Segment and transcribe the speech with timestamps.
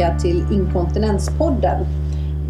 [0.00, 1.86] tillbaka till Inkontinenspodden.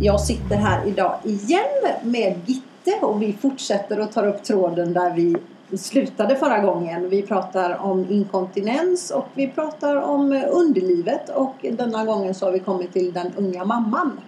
[0.00, 5.10] Jag sitter här idag igen med Gitte och vi fortsätter och tar upp tråden där
[5.10, 5.37] vi
[5.76, 7.08] slutade förra gången.
[7.08, 12.58] Vi pratar om inkontinens och vi pratar om underlivet och denna gången så har vi
[12.58, 14.21] kommit till den unga mamman.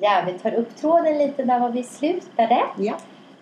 [0.00, 2.62] Ja, vi tar upp tråden lite där var vi slutade.
[2.78, 2.94] Ja.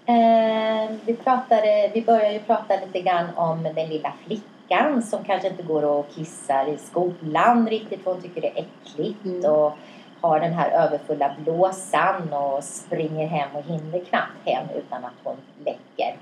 [0.06, 4.53] Eh, vi, pratade, vi började ju prata lite grann om den lilla flickan
[5.02, 9.24] som kanske inte går och kissar i skolan riktigt för hon tycker det är äckligt
[9.24, 9.52] Mm.
[9.52, 9.72] och
[10.20, 15.36] har den här överfulla blåsan och springer hem och hinner knappt hem utan att hon
[15.64, 16.16] läcker.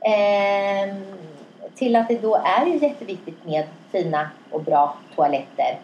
[0.00, 0.96] Eh,
[1.74, 5.78] till att det då är ju jätteviktigt med fina och bra toaletter.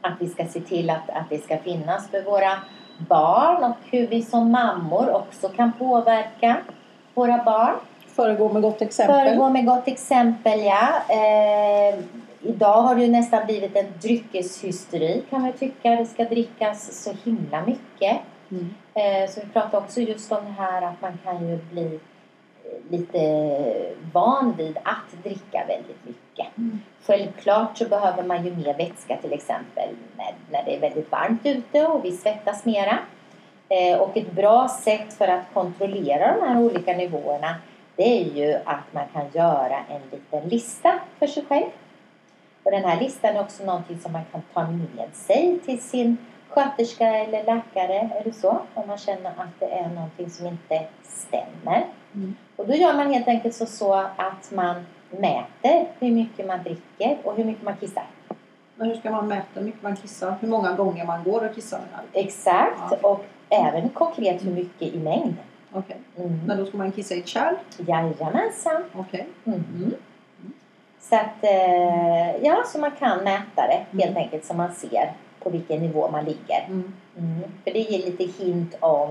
[0.00, 2.58] Att vi ska se till att, att det ska finnas för våra
[2.98, 6.56] barn och hur vi som mammor också kan påverka
[7.14, 7.74] våra barn.
[8.16, 9.16] Föregå med gott exempel.
[9.16, 10.88] Föregå med gott exempel, ja.
[11.08, 11.98] Eh,
[12.40, 15.90] idag har det ju nästan blivit en dryckeshysteri kan man tycka.
[15.90, 18.16] Det ska drickas så himla mycket.
[18.50, 18.74] Mm.
[18.94, 22.00] Eh, så vi pratar också just om det här att man kan ju bli
[22.64, 23.20] eh, lite
[24.12, 26.58] van vid att dricka väldigt mycket.
[26.58, 26.80] Mm.
[27.06, 31.46] Självklart så behöver man ju mer vätska till exempel när, när det är väldigt varmt
[31.46, 32.98] ute och vi svettas mera.
[33.68, 37.56] Eh, och ett bra sätt för att kontrollera de här olika nivåerna
[37.96, 41.70] det är ju att man kan göra en liten lista för sig själv.
[42.62, 46.16] Och den här listan är också någonting som man kan ta med sig till sin
[46.48, 51.86] sköterska eller läkare eller så om man känner att det är någonting som inte stämmer.
[52.14, 52.36] Mm.
[52.56, 57.18] Och då gör man helt enkelt så, så att man mäter hur mycket man dricker
[57.24, 58.06] och hur mycket man kissar.
[58.74, 60.34] Men hur ska man mäta hur mycket man kissar?
[60.40, 61.80] Hur många gånger man går och kissar?
[62.12, 63.08] Exakt, Ja.
[63.08, 65.34] och även konkret hur mycket i mängd.
[65.78, 65.96] Okej.
[66.18, 66.40] Mm.
[66.46, 67.54] Men då ska man kissa i ett kärl?
[67.78, 68.84] Jajamensan.
[68.94, 69.26] Okej.
[69.44, 69.94] Mm.
[71.00, 74.16] Så att, eh, ja, så man kan mäta det helt Mm.
[74.22, 76.64] enkelt så man ser på vilken nivå man ligger.
[76.66, 76.92] Mm.
[77.18, 77.42] Mm.
[77.64, 79.08] För det ger lite hint om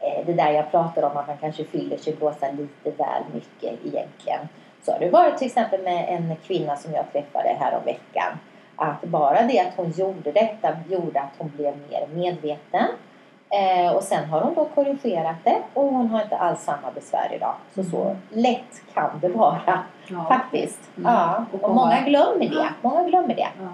[0.00, 3.72] eh, det där jag pratar om att man kanske fyller sig blåsa lite väl mycket
[3.84, 4.48] egentligen.
[4.82, 8.38] Så har det varit till exempel med en kvinna som jag träffade här om veckan.
[8.76, 12.86] Att bara det att hon gjorde detta gjorde att hon blev mer medveten.
[13.50, 17.32] Eh, och sen har hon då korrigerat det och hon har inte alls samma besvär
[17.36, 17.54] idag.
[17.74, 20.24] Så så lätt kan det vara Ja.
[20.28, 20.90] faktiskt.
[20.96, 21.12] Mm.
[21.12, 21.44] Ja.
[21.52, 22.68] Och Och många glömmer det.
[22.82, 23.48] Många glömmer det.
[23.60, 23.68] Ja.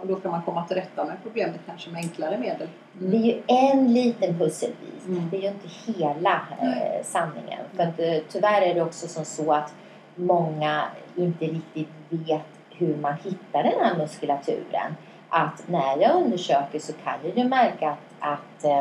[0.00, 2.68] Och då kan man komma till rätta med problemet kanske med enklare medel.
[2.92, 5.06] Det är ju en liten pusselbit.
[5.06, 5.28] Mm.
[5.30, 7.60] Det är ju inte hela eh, sanningen.
[7.76, 9.74] För att, eh, tyvärr är det också som så att
[10.14, 10.82] många
[11.16, 14.96] inte riktigt vet hur man hittar den här muskulaturen.
[15.28, 18.80] Att när jag undersöker så kan jag ju märka att, att eh,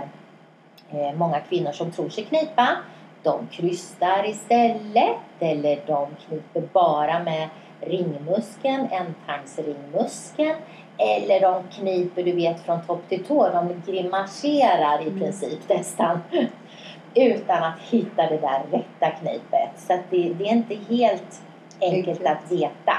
[1.15, 2.67] många kvinnor som tror sig knipa
[3.23, 7.49] de krystar istället eller de kniper bara med
[7.81, 10.55] ringmuskeln, ändtarmsringmuskeln
[10.97, 13.49] eller de kniper du vet från topp till tå.
[13.49, 15.19] De grimaserar i Mm.
[15.19, 16.19] princip nästan
[17.15, 19.69] utan att hitta det där rätta knipet.
[19.77, 21.41] Så det, det är inte helt
[21.81, 22.25] enkelt Enkelt.
[22.25, 22.93] att veta.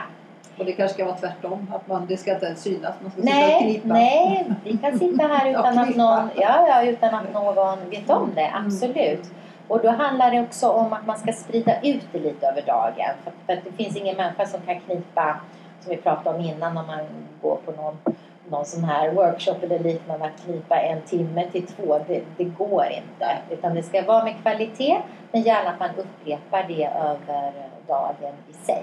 [0.59, 1.73] Och det kanske ska vara tvärtom.
[1.75, 2.95] Att man, det ska inte synas.
[3.03, 3.95] Man ska sitta och Nej, knipa.
[3.95, 8.31] nej, vi kan sitta här utan att, någon, ja, ja, utan att någon vet om
[8.35, 8.41] det.
[8.41, 8.67] Mm.
[8.67, 9.31] Absolut.
[9.69, 13.15] Och då handlar det också om att man ska sprida ut det lite över dagen.
[13.25, 15.41] För, för det finns ingen människa som kan knipa,
[15.81, 17.01] som vi pratade om innan, om man
[17.43, 17.97] går på någon,
[18.49, 21.99] någon sån här workshop eller liknande, att knipa en timme till två.
[22.07, 23.39] Det, det går inte.
[23.51, 27.53] Utan det ska vara med kvalitet, men gärna att man upprepar det över
[27.87, 28.83] dagen i sig.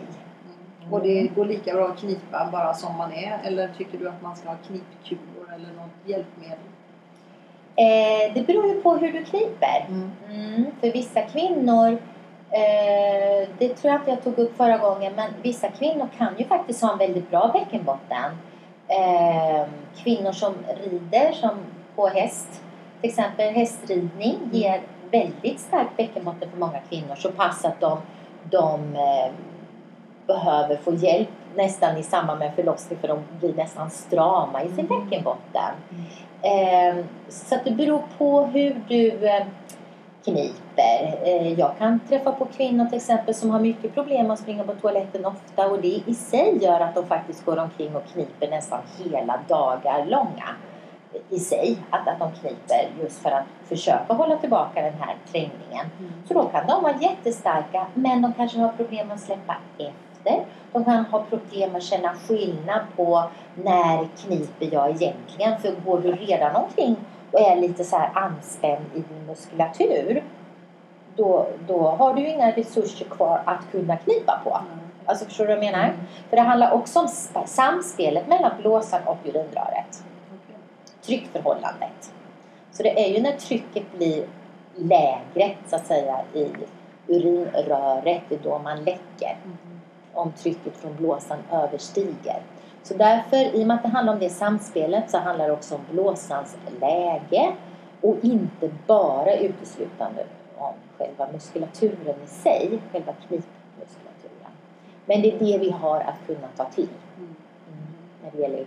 [0.91, 1.01] Mm.
[1.01, 3.39] Och det går lika bra att knipa bara som man är?
[3.43, 6.57] Eller tycker du att man ska ha knipkulor eller något hjälpmedel?
[7.75, 9.85] Eh, det beror ju på hur du kniper.
[9.87, 10.11] Mm.
[10.29, 11.97] Mm, för vissa kvinnor,
[12.49, 16.45] eh, det tror jag inte jag tog upp förra gången, men vissa kvinnor kan ju
[16.45, 18.31] faktiskt ha en väldigt bra bäckenbotten.
[18.87, 19.65] Eh,
[20.03, 20.53] kvinnor som
[20.83, 21.51] rider som
[21.95, 22.61] på häst,
[23.01, 24.81] till exempel hästridning ger
[25.11, 27.97] väldigt stark bäckenbotten för många kvinnor så pass att de,
[28.49, 29.31] de eh,
[30.33, 34.85] behöver få hjälp nästan i samband med förlossning för de blir nästan strama i sin
[34.85, 35.09] Mm.
[35.09, 35.71] bäckenbotten.
[36.41, 39.45] Eh, så att det beror på hur du eh,
[40.23, 41.19] kniper.
[41.23, 44.73] Eh, jag kan träffa på kvinnor till exempel som har mycket problem att springa på
[44.73, 48.79] toaletten ofta och det i sig gör att de faktiskt går omkring och kniper nästan
[48.97, 50.49] hela dagar långa
[51.29, 51.77] i sig.
[51.89, 55.85] Att, att de kniper just för att försöka hålla tillbaka den här trängningen.
[55.99, 56.11] Mm.
[56.27, 59.93] Så då kan de vara jättestarka men de kanske har problem att släppa efter.
[60.71, 63.23] De kan ha problem att känna skillnad på
[63.63, 65.61] när kniper jag egentligen.
[65.61, 66.95] För går du redan omkring
[67.31, 70.23] och är lite så här anspänd i din muskulatur
[71.15, 74.57] då, då har du ju inga resurser kvar att kunna knipa på.
[75.05, 75.85] Alltså förstår du vad jag menar?
[75.85, 75.99] Mm.
[76.29, 80.03] För det handlar också om sp- samspelet mellan blåsan och urinröret.
[81.01, 82.13] tryckförhållandet.
[82.71, 84.25] Så det är ju när trycket blir
[84.75, 86.47] lägre så att säga i
[87.07, 89.37] urinröret, det är då man läcker.
[90.13, 92.41] Om trycket från blåsan överstiger.
[92.83, 95.75] Så därför, i och med att det handlar om det samspelet, så handlar det också
[95.75, 97.55] om blåsans läge
[98.01, 100.25] och inte bara uteslutande
[100.57, 104.51] om själva muskulaturen i sig, själva knipmuskulaturen.
[105.05, 106.89] Men det är det vi har att kunna ta till.
[107.17, 107.35] Mm.
[108.23, 108.65] När det gäller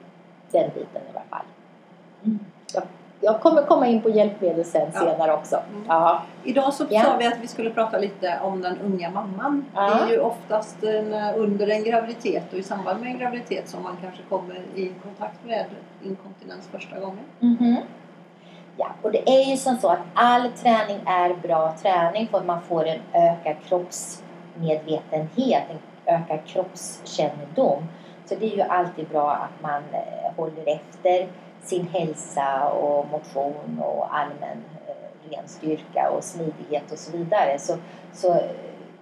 [0.50, 1.46] den biten i alla fall.
[2.24, 2.38] Mm.
[3.24, 5.00] Jag, kommer komma in på hjälpmedel sen ja.
[5.00, 5.56] senare också.
[5.56, 5.84] Mm.
[5.88, 6.22] Ja.
[6.44, 7.02] Idag så ja.
[7.02, 9.64] sa vi att vi skulle prata lite om den unga mamman.
[9.74, 9.80] Ja.
[9.80, 13.82] Det är ju oftast en, under en graviditet och i samband med en graviditet som
[13.82, 15.66] man kanske kommer i kontakt med
[16.02, 17.24] inkontinens första gången.
[17.40, 17.76] Mm -hmm.
[18.76, 22.62] Ja, och det är ju som så att all träning är bra träning för man
[22.62, 27.82] får en ökad kroppsmedvetenhet, en ökad kroppskännedom.
[28.26, 31.28] Så det är ju alltid bra att man eh, håller efter
[31.64, 37.58] sin hälsa och motion och allmän eh, ren styrka och smidighet och så vidare.
[37.58, 37.76] Så,
[38.12, 38.40] så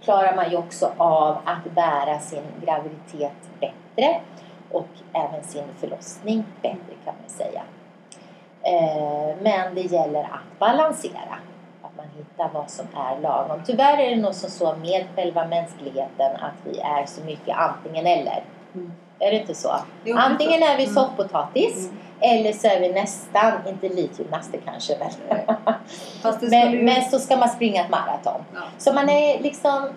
[0.02, 4.20] klarar man ju också av att bära sin graviditet bättre
[4.70, 7.62] och även sin förlossning bättre kan man säga.
[8.62, 11.38] Eh, men det gäller att balansera.
[11.82, 13.60] Att man hittar vad som är lagom.
[13.66, 18.44] Tyvärr är det nog så med själva mänskligheten att vi är så mycket antingen eller.
[18.74, 18.92] Mm.
[19.18, 19.70] Är det inte så?
[20.04, 20.94] Jo, antingen är vi mm.
[20.94, 21.98] soffpotatis mm.
[22.22, 24.96] Eller så är vi nästan, inte elitgymnaster kanske
[26.22, 26.82] men, men, ju...
[26.82, 28.40] men, så ska man springa ett maraton.
[28.54, 28.60] Ja.
[28.78, 29.88] Så man är liksom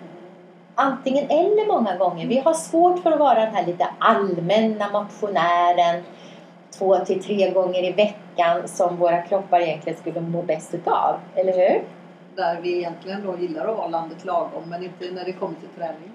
[0.74, 2.26] antingen eller många gånger.
[2.26, 6.02] Vi har svårt för att vara den här lite allmänna motionären
[6.78, 11.20] två till tre gånger i veckan som våra kroppar egentligen skulle må bäst utav.
[11.34, 11.82] Eller hur?
[12.36, 15.68] Där vi egentligen då gillar att vara landet lagom men inte när det kommer till
[15.68, 16.12] träning.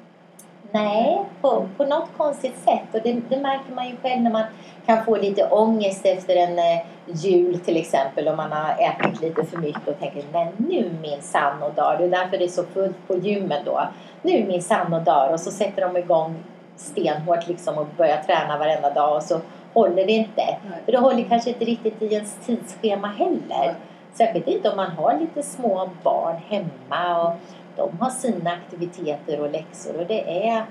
[0.72, 2.88] Nej, på, på något konstigt sätt.
[2.94, 4.44] Och det, det, märker man ju själv när man
[4.86, 9.46] kan få lite ångest efter en eh, jul till exempel om man har ätit lite
[9.46, 11.96] för mycket och tänker nej nu min sann och dag.
[12.00, 13.88] Det är därför det är så fullt på gymmen då.
[14.22, 15.34] Nu min sann och dag.
[15.34, 16.36] Och så sätter de igång
[16.76, 19.40] stenhårt liksom och börjar träna varenda dag och så
[19.74, 20.42] håller det inte.
[20.46, 20.80] Nej.
[20.86, 23.40] För det håller kanske inte riktigt i ens tidsschema heller.
[23.50, 23.76] Nej.
[24.14, 27.34] Särskilt inte om man har lite små barn hemma och
[27.82, 30.66] de har sina aktiviteter och läxor och det är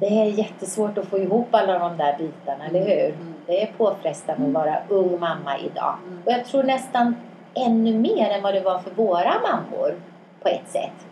[0.00, 2.76] det är jättesvårt att få ihop alla de där bitarna, mm.
[2.76, 3.14] eller hur?
[3.14, 3.34] Mm.
[3.46, 4.56] Det är påfrestande mm.
[4.56, 5.94] att vara ung mamma idag.
[6.06, 6.22] Mm.
[6.24, 7.16] Och jag tror nästan
[7.54, 9.94] ännu mer än vad det var för våra mammor
[10.42, 11.06] på ett sätt.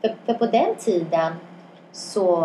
[0.00, 1.32] För, för på den tiden
[1.92, 2.36] så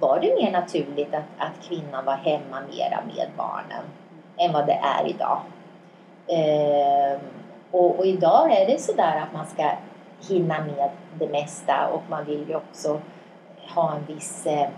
[0.00, 3.84] var det mer naturligt att, att kvinnan var hemma mera med barnen
[4.36, 5.40] än vad det är idag.
[6.26, 7.20] Eh,
[7.70, 9.70] och, och, idag är det sådär att man ska
[10.20, 13.00] hinna med det mesta och man vill ju också
[13.74, 14.68] ha en viss eh,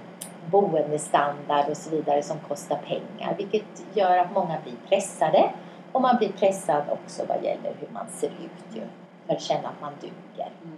[0.50, 5.50] boendestandard och så vidare som kostar pengar vilket gör att många blir pressade
[5.92, 8.82] och man blir pressad också vad gäller hur man ser ut ju,
[9.26, 10.50] för att känna att man duger.
[10.62, 10.76] Mm.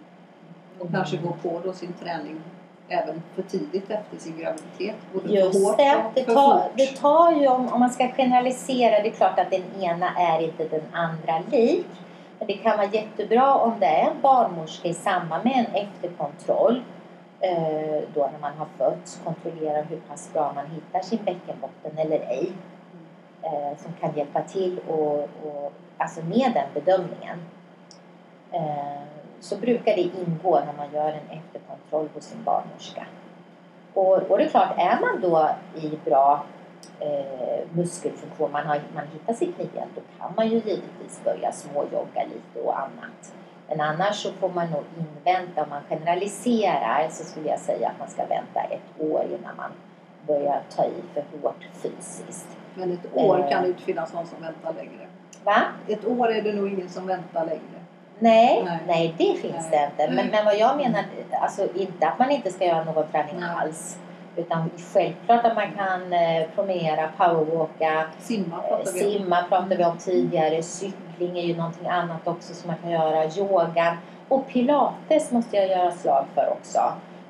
[0.78, 2.40] Och kanske gå på då sin träning
[2.88, 4.96] även för tidigt efter sin graviditet.
[5.12, 6.04] Både Just hårt det.
[6.14, 9.82] Det tar, det tar ju, om, om man ska generalisera, det är klart att den
[9.82, 11.86] ena är inte den andra lik.
[12.42, 16.82] Men det kan vara jättebra om det är en barnmorska i samband med en efterkontroll
[17.40, 22.18] eh, då när man har fötts kontrollerar hur pass bra man hittar sin bäckenbotten eller
[22.18, 22.52] ej.
[23.42, 27.38] Eh, som kan hjälpa till och, och, alltså med den bedömningen.
[28.52, 29.02] Eh,
[29.40, 33.06] så brukar det ingå när man gör en efterkontroll hos sin barnmorska.
[33.94, 36.44] Och, och det är klart, är man då i bra
[37.00, 42.24] eh, muskelfunktion, man, har, man hittar sitt knivhjälp, då kan man ju givetvis börja småjogga
[42.24, 43.32] lite och annat.
[43.68, 47.98] Men annars så får man nog invänta, om man generaliserar så skulle jag säga att
[47.98, 49.70] man ska vänta ett år innan man
[50.26, 52.48] börjar ta i för hårt fysiskt.
[52.74, 55.06] Men ett år eh, kan det inte finnas någon som väntar längre.
[55.44, 55.62] Va?
[55.88, 57.82] Ett år är det nog ingen som väntar längre.
[58.18, 59.90] Nej, nej, nej det finns nej.
[59.98, 60.14] det inte.
[60.14, 61.04] Men, men vad jag menar,
[61.40, 63.98] alltså inte att man inte ska göra någon träning alls.
[64.36, 70.62] Utan självklart att man kan eh, promenera, powerwalka, simma pratar, simma pratar vi om tidigare.
[70.62, 73.24] Cykling är ju någonting annat också som man kan göra.
[73.24, 73.98] Yoga
[74.28, 76.80] och pilates måste jag göra slag för också.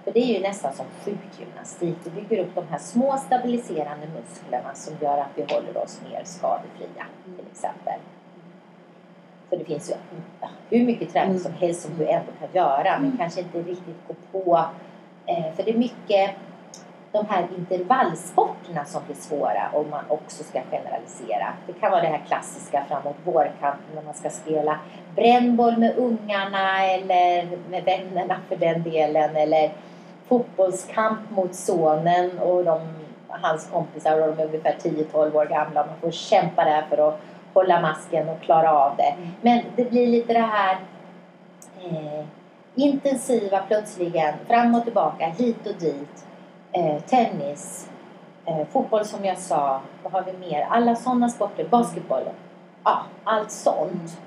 [0.04, 1.97] För det är ju nästan som sjukgymnastik.
[2.04, 6.23] Det bygger upp de här små stabiliserande musklerna som gör att vi håller oss mer
[6.25, 8.00] skadefria till exempel.
[9.50, 9.94] För det finns ju
[10.71, 14.14] hur mycket träning som helst som du ändå kan göra men kanske inte riktigt gå
[14.32, 14.64] på.
[15.26, 16.30] Eh, för det är mycket
[17.12, 21.52] de här intervallsporterna som blir svåra om man också ska generalisera.
[21.66, 24.78] Det kan vara det här klassiska framåt vårkanten när man ska spela
[25.14, 29.73] brännboll med ungarna eller med vännerna för den delen eller
[30.28, 32.81] fotbollskamp mot sonen och de,
[33.28, 35.87] hans kompisar och de är ungefär 10-12 år gamla.
[35.87, 37.21] Man får kämpa där för att
[37.54, 39.14] hålla masken och klara av det.
[39.16, 39.28] Mm.
[39.40, 40.76] Men det blir lite det här
[41.85, 42.25] eh,
[42.75, 46.26] intensiva plötsligen, fram och tillbaka, hit och dit.
[46.73, 47.88] Eh, tennis,
[48.47, 50.67] eh, fotboll som jag sa, vad har vi mer?
[50.71, 52.23] Alla sådana sporter, basketboll.
[52.85, 54.19] Ja, allt sånt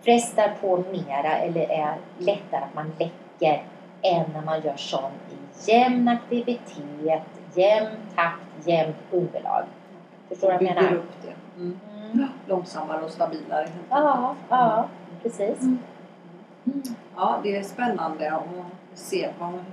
[0.00, 3.62] frestar på mera eller är lättare att man läcker
[4.02, 7.22] än när man gör sån i jämn aktivitet,
[7.54, 9.64] jämn takt, jämnt underlag.
[10.28, 10.94] Förstår du vad jag Bygger menar?
[10.96, 11.60] upp det.
[11.60, 11.80] Mm.
[12.12, 12.28] Mm.
[12.46, 13.68] Långsammare och stabilare.
[13.90, 14.84] Ja, ja,
[15.22, 15.60] precis.
[15.60, 15.78] Mm.
[16.66, 16.82] Mm.
[17.16, 18.42] Ja, det är spännande att
[18.94, 19.64] se vad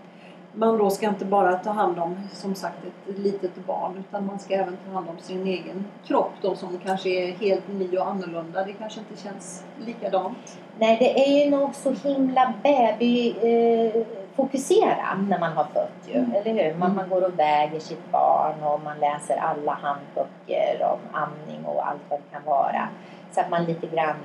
[0.53, 2.77] man då ska inte bara ta hand om som sagt
[3.09, 6.79] ett litet barn utan man ska även ta hand om sin egen kropp då som
[6.85, 8.63] kanske är helt ny och annorlunda.
[8.63, 10.59] Det kanske inte känns likadant.
[10.79, 15.27] Nej, det är ju nog så himla babyfokuserat Mm.
[15.29, 16.31] när man har fött ju, Mm.
[16.31, 16.73] eller hur?
[16.73, 16.95] Man, Mm.
[16.95, 22.01] man går och väger sitt barn och man läser alla handböcker om amning och allt
[22.09, 22.87] vad det kan vara.
[23.31, 24.15] Så att man lite grann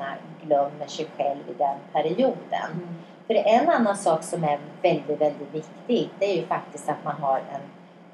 [0.42, 2.97] glömmer sig själv i den perioden.
[3.26, 7.14] För en annan sak som är väldigt, väldigt viktig det är ju faktiskt att man
[7.21, 7.61] har en,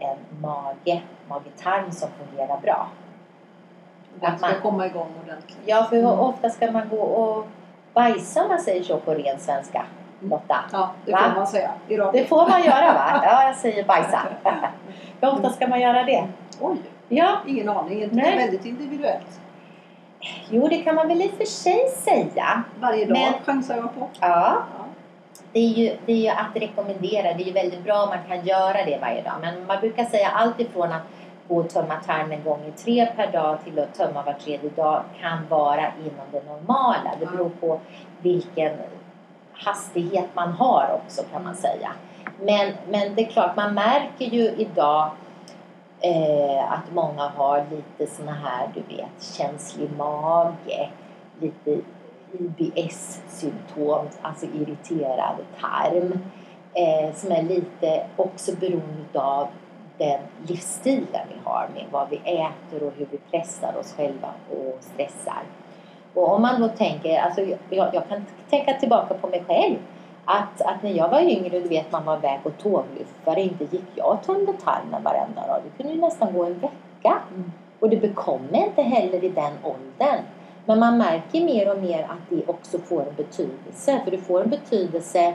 [0.08, 2.86] en mage, mage-tarm som fungerar bra.
[4.20, 5.58] Den Att ska man- komma igång ordentligt.
[5.66, 6.18] Ja, för hur Mm.
[6.18, 7.46] ofta ska man gå och
[7.94, 9.84] bajsa om man säger så på ren svenska,
[10.20, 10.56] Lotta?
[10.72, 11.18] Ja, det Va?
[11.28, 11.70] får man säga.
[11.88, 13.20] Det får man göra va?
[13.24, 14.20] Ja, jag säger bajsa.
[15.20, 16.28] Hur ofta ska man göra det?
[16.60, 16.76] Oj,
[17.08, 18.08] Ja, ingen aning.
[18.12, 19.40] Det är väldigt individuellt.
[20.50, 22.62] jo det kan man väl i och för sig säga.
[22.80, 24.08] Varje dag Men- chansar jag på.
[24.20, 24.62] Ja
[25.52, 27.34] det är, ju, det är ju att rekommendera.
[27.34, 29.34] Det är ju väldigt bra om man kan göra det varje dag.
[29.40, 31.02] Men man brukar säga allt ifrån att
[31.48, 35.48] gå och tömma tarmen gånger tre per dag till att tömma var tredje dag kan
[35.48, 37.14] vara inom det normala.
[37.20, 37.80] Det beror på
[38.22, 38.72] vilken
[39.52, 41.92] hastighet man har också kan man säga.
[42.40, 45.10] Men, men det är klart, man märker ju idag
[46.00, 50.90] eh, att många har lite såna här, du vet, känslig mage,
[51.40, 51.80] lite
[52.32, 56.18] IBS-symptom, alltså irriterad tarm,
[56.74, 59.48] eh, som är lite också beroende av
[59.98, 64.76] den livsstilen vi har med vad vi äter och hur vi pressar oss själva och
[64.80, 65.42] stressar.
[66.14, 69.76] Och om man då tänker, alltså jag, jag kan tänka tillbaka på mig själv,
[70.24, 73.84] att, att när jag var yngre, du vet man var väg och tågluffare, inte gick
[73.94, 75.60] jag och tömde tarmen varenda dag.
[75.64, 77.18] Det kunde ju nästan gå en vecka.
[77.34, 77.52] Mm.
[77.80, 80.24] Och det bekommer inte heller i den åldern.
[80.66, 84.00] Men man märker mer och mer att det också får en betydelse.
[84.04, 85.34] För det får en betydelse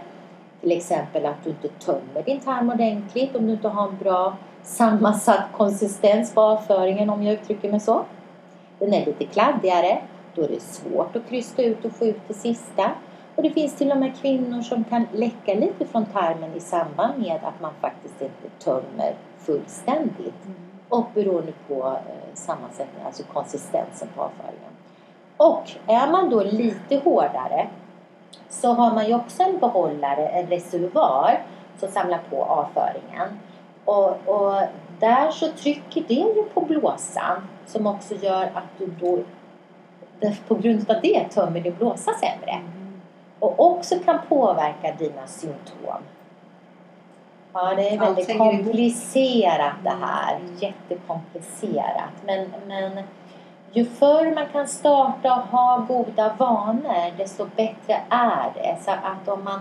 [0.61, 4.37] till exempel att du inte tömmer din tarm ordentligt om du inte har en bra
[4.63, 8.05] sammansatt konsistens på avföringen om jag uttrycker mig så.
[8.79, 10.01] Den är lite kladdigare.
[10.35, 12.91] Då är det svårt att krysta ut och få ut det sista.
[13.35, 17.21] Och det finns till och med kvinnor som kan läcka lite från tarmen i samband
[17.21, 20.47] med att man faktiskt inte tömmer fullständigt
[20.89, 24.76] och beroende på eh, sammansättningen, alltså konsistensen på avföringen.
[25.37, 27.67] Och är man då lite hårdare
[28.49, 31.41] så har man ju också en behållare, en reservoar
[31.79, 33.39] som samlar på avföringen.
[33.85, 34.61] Och, och
[34.99, 39.19] där så trycker det ju på blåsan som också gör att du då
[40.47, 42.61] på grund av det tömmer din blåsa sämre.
[43.39, 46.03] Och också kan påverka dina symptom.
[47.53, 50.35] Ja, det är väldigt komplicerat det här.
[50.35, 50.55] Mm.
[50.59, 52.13] Jättekomplicerat.
[52.25, 53.03] Men, men
[53.73, 58.77] ju förr man kan starta och ha goda vanor, desto bättre är det.
[58.81, 59.59] Så att om man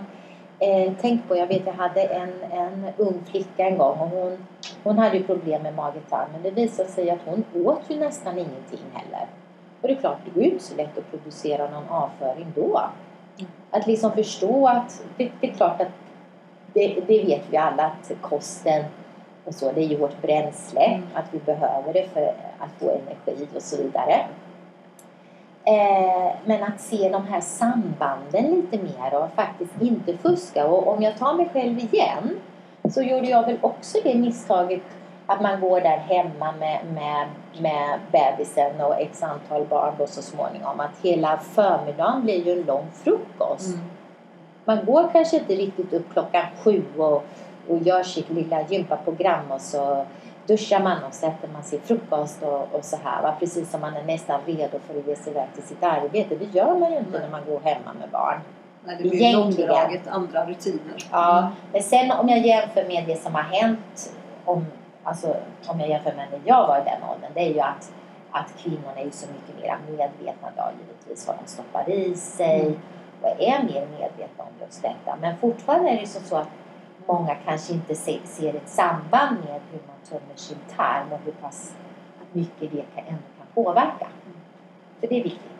[0.58, 4.46] eh, tänk på, jag vet jag hade en, en ung flicka en gång och hon,
[4.82, 6.42] hon hade ju problem med magetarmen.
[6.42, 9.26] Det visade sig att hon åt ju nästan ingenting heller.
[9.82, 12.82] Och det är klart, det är ju inte så lätt att producera någon avföring då.
[13.70, 15.92] Att liksom förstå att det, det är klart att
[16.72, 18.84] det, det vet vi alla att kosten
[19.46, 21.02] och så, det är ju vårt bränsle, Mm.
[21.14, 24.26] att vi behöver det för att få energi och så vidare.
[25.64, 30.66] Eh, men att se de här sambanden lite mer och faktiskt inte fuska.
[30.66, 32.36] Och om jag tar mig själv igen
[32.90, 34.82] så gjorde jag väl också det misstaget
[35.26, 37.26] att man går där hemma med, med,
[37.58, 40.80] med bebisen och x antal barn då så småningom.
[40.80, 43.74] Att hela förmiddagen blir ju en lång frukost.
[43.74, 43.80] Mm.
[44.64, 47.24] Man går kanske inte riktigt upp klockan sju och,
[47.68, 50.06] och gör sitt lilla gympaprogram och så
[50.46, 53.22] duschar man och så äter man sin frukost och, och så här.
[53.22, 53.34] Va?
[53.38, 56.34] Precis som man är nästan redo för att ge sig iväg till sitt arbete.
[56.36, 57.20] Det gör man ju inte Nej.
[57.20, 58.40] när man går hemma med barn.
[58.84, 59.68] Nej, det blir Egentligen.
[59.68, 60.96] långdraget, andra rutiner.
[61.10, 64.12] Ja, men sen om jag jämför med det som har hänt
[64.44, 64.66] om,
[65.02, 67.92] alltså, om jag jämför med när jag var i den åldern, det är ju att,
[68.30, 72.60] att kvinnorna är ju så mycket mer medvetna idag givetvis vad de stoppar i sig
[72.60, 72.78] Mm.
[73.22, 75.16] och är mer medvetna om just detta.
[75.20, 76.48] Men fortfarande är det ju så, så att
[77.06, 81.32] många kanske inte se, ser ett samband med hur man tömmer sin tarm och hur
[81.32, 81.74] pass
[82.32, 84.06] mycket det kan, ändå kan påverka.
[85.00, 85.52] För det är viktigt.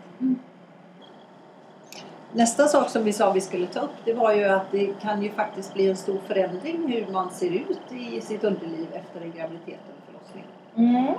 [2.33, 5.23] Nästa sak som vi sa vi skulle ta upp det var ju att det kan
[5.23, 9.33] ju faktiskt bli en stor förändring hur man ser ut i sitt underliv efter en
[9.33, 10.45] graviditet eller förlossning.
[10.77, 11.15] Mm.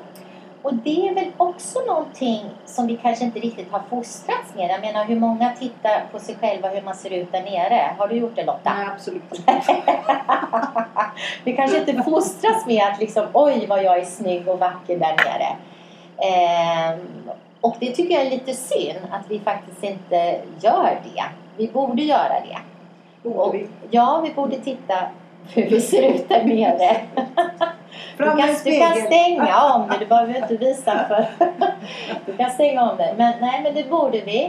[0.68, 4.70] Och det är väl också någonting som vi kanske inte riktigt har fostrats med.
[4.70, 7.96] Jag menar hur många tittar på sig själva hur man ser ut där nere?
[7.98, 8.74] Har du gjort det Lotta?
[8.74, 9.62] Nej, absolut inte.
[11.44, 15.16] vi kanske inte fostras med att liksom oj vad jag är snygg och vacker där
[15.26, 15.56] nere.
[16.18, 17.30] Ehm,
[17.62, 21.24] och det tycker jag är lite synd att vi faktiskt inte gör det.
[21.58, 22.58] Vi borde göra det.
[23.30, 23.68] Borde vi?
[23.90, 24.96] Ja, vi borde titta
[25.54, 26.98] hur vi ser ut där nere.
[28.18, 31.26] Du kan, du kan stänga om det, du behöver inte visa för...
[32.26, 33.14] Du kan stänga om det.
[33.18, 34.44] Men nej, men det borde vi.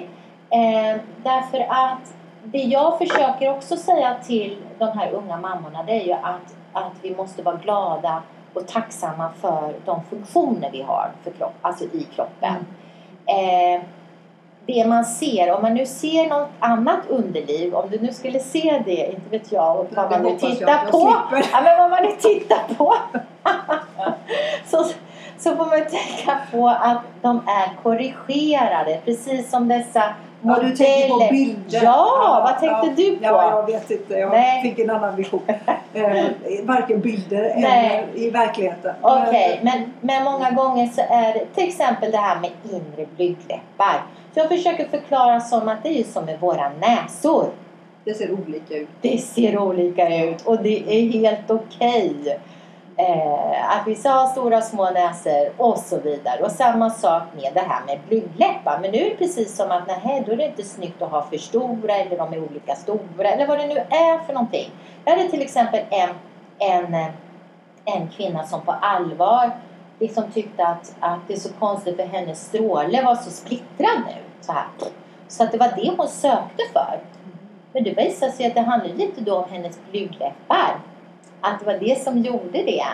[0.51, 2.15] Eh, därför att
[2.45, 6.93] det jag försöker också säga till de här unga mammorna det är ju att, att
[7.03, 8.23] vi måste vara glada
[8.55, 12.67] och tacksamma för de funktioner vi har för kropp, alltså i kroppen.
[13.27, 13.83] Eh,
[14.69, 18.83] det man ser, om man nu ser något annat underliv, om du nu skulle se
[18.85, 21.15] det, inte vet jag, och vad man nu tittar jag på.
[21.53, 22.95] Ja, men vad man nu tittar på.
[24.67, 24.85] Så,
[25.39, 31.09] så får man tänka på att de är korrigerade precis som dessa Ja, du tänker
[31.09, 31.81] på bilder.
[31.83, 33.25] Ja, vad tänkte du på?
[33.25, 34.15] Ja, jag vet inte.
[34.15, 34.63] Jag Nej.
[34.63, 35.43] fick en annan vision.
[35.95, 36.25] Eh,
[36.63, 38.07] varken bilder Nej.
[38.15, 38.95] eller i verkligheten.
[39.03, 44.03] Okej, men, men många gånger så är det till exempel det här med inre blygdläppar.
[44.35, 47.51] Jag försöker förklara som att det är ju som med våra näsor.
[48.05, 48.89] Det ser olika ut.
[49.01, 52.39] Det ser olika ut och det är helt okej.
[53.01, 56.43] Eh, att vissa har stora små näsor och så vidare.
[56.43, 58.79] Och samma sak med det här med blygdläppar.
[58.83, 61.23] Men nu är det precis som att nej, då är det inte snyggt att ha
[61.23, 64.71] för stora eller de är olika stora eller vad det nu är för någonting.
[65.05, 66.11] Jag hade till exempel en,
[66.59, 66.95] en,
[67.85, 69.51] en kvinna som på allvar
[69.99, 74.15] liksom tyckte att, att det är så konstigt för hennes stråle var så splittrad nu.
[74.41, 74.67] Så, här.
[75.29, 77.01] så att det var det hon sökte för.
[77.73, 80.81] Men det visade sig att det handlade lite då om hennes blygdläppar.
[81.41, 82.85] Att det var det som gjorde det.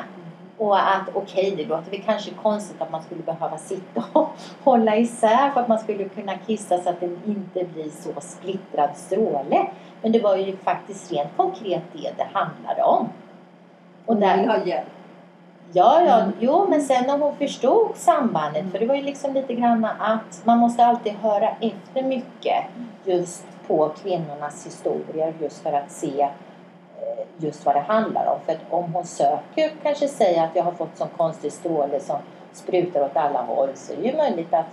[0.58, 4.28] Och att okej, det låter väl kanske konstigt att man skulle behöva sitta och
[4.64, 8.90] hålla isär för att man skulle kunna kissa så att det inte blir så splittrad
[8.94, 9.66] stråle.
[10.02, 13.08] Men det var ju faktiskt rent konkret det det handlade om.
[14.06, 14.88] Och Hon vill där, ha hjälp.
[15.72, 16.32] Ja, ja, Mm.
[16.40, 20.42] jo, men sen när hon förstod sambandet, för det var ju liksom lite grann att
[20.44, 22.64] man måste alltid höra efter mycket
[23.04, 26.28] just på kvinnornas historier just för att se
[27.36, 28.40] just vad det handlar om.
[28.46, 32.16] För att om hon söker kanske säger att jag har fått sån konstig stråle som
[32.52, 34.66] sprutar åt alla håll så är det ju möjligt att,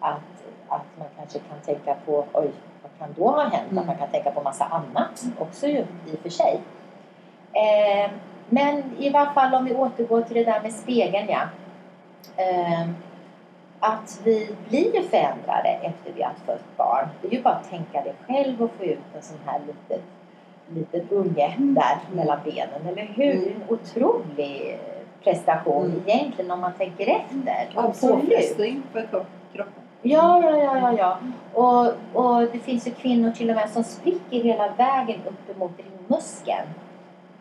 [0.00, 2.50] att, att man kanske kan tänka på oj,
[2.82, 3.70] vad kan då ha hänt?
[3.70, 3.78] Mm.
[3.78, 6.60] Att man kan tänka på massa annat också ju i och för sig.
[7.52, 8.10] Eh,
[8.48, 11.42] men i varje fall om vi återgår till det där med spegeln ja.
[12.36, 12.88] Eh,
[13.80, 17.08] att vi blir förändrade efter vi har fött barn.
[17.22, 20.02] Det är ju bara att tänka det själv och få ut en sån här liten,
[20.74, 22.86] liten unge där mellan benen.
[22.88, 23.34] Eller hur?
[23.34, 23.48] Mm.
[23.48, 24.78] En otrolig
[25.24, 26.02] prestation Mm.
[26.06, 27.68] egentligen om man tänker efter.
[27.74, 29.82] Påfrestning för kropp- kroppen.
[30.02, 31.18] Ja, ja, ja, ja, ja.
[31.54, 31.86] Och,
[32.22, 36.66] och det finns ju kvinnor till och med som spricker hela vägen upp emot ringmuskeln.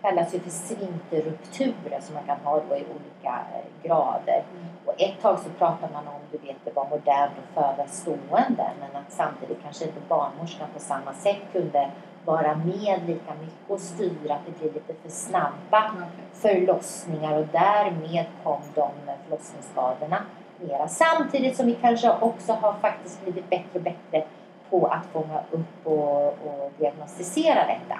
[0.01, 4.43] Det kallas ju för sfinkterrupturer som man kan ha då i olika eh, grader.
[4.85, 8.67] Och ett tag så pratar man om, du vet, det var modernt att föda stående
[8.79, 11.89] men att samtidigt kanske inte barnmorskan på samma sätt kunde
[12.27, 15.93] vara med lika mycket och styra att det blir lite för snabba
[16.33, 18.89] förlossningar och därmed kom de
[19.23, 20.23] förlossningsskadorna
[20.59, 20.87] mera.
[20.87, 24.23] Samtidigt som vi kanske också har faktiskt blivit bättre och bättre
[24.69, 27.99] på att fånga upp och, och diagnostisera detta.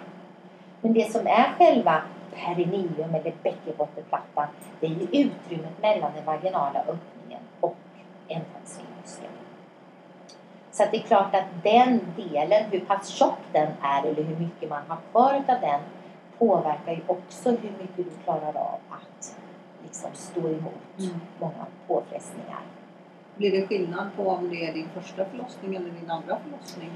[0.82, 2.02] Men det som är själva
[2.36, 4.48] perineum eller bäckenbottenplattan
[4.80, 7.76] det är ju utrymmet mellan den vaginala öppningen och
[8.28, 9.47] ändtarmsmuskeln.
[10.78, 14.70] Så det är klart att den delen, hur pass tjock den är eller hur mycket
[14.70, 15.82] man har kvar av den
[16.38, 19.38] påverkar ju också hur mycket du klarar av att
[19.84, 21.20] liksom stå emot Mm.
[21.40, 22.60] många påfrestningar.
[23.36, 26.92] Blir det skillnad på om det är din första förlossning eller din andra förlossning?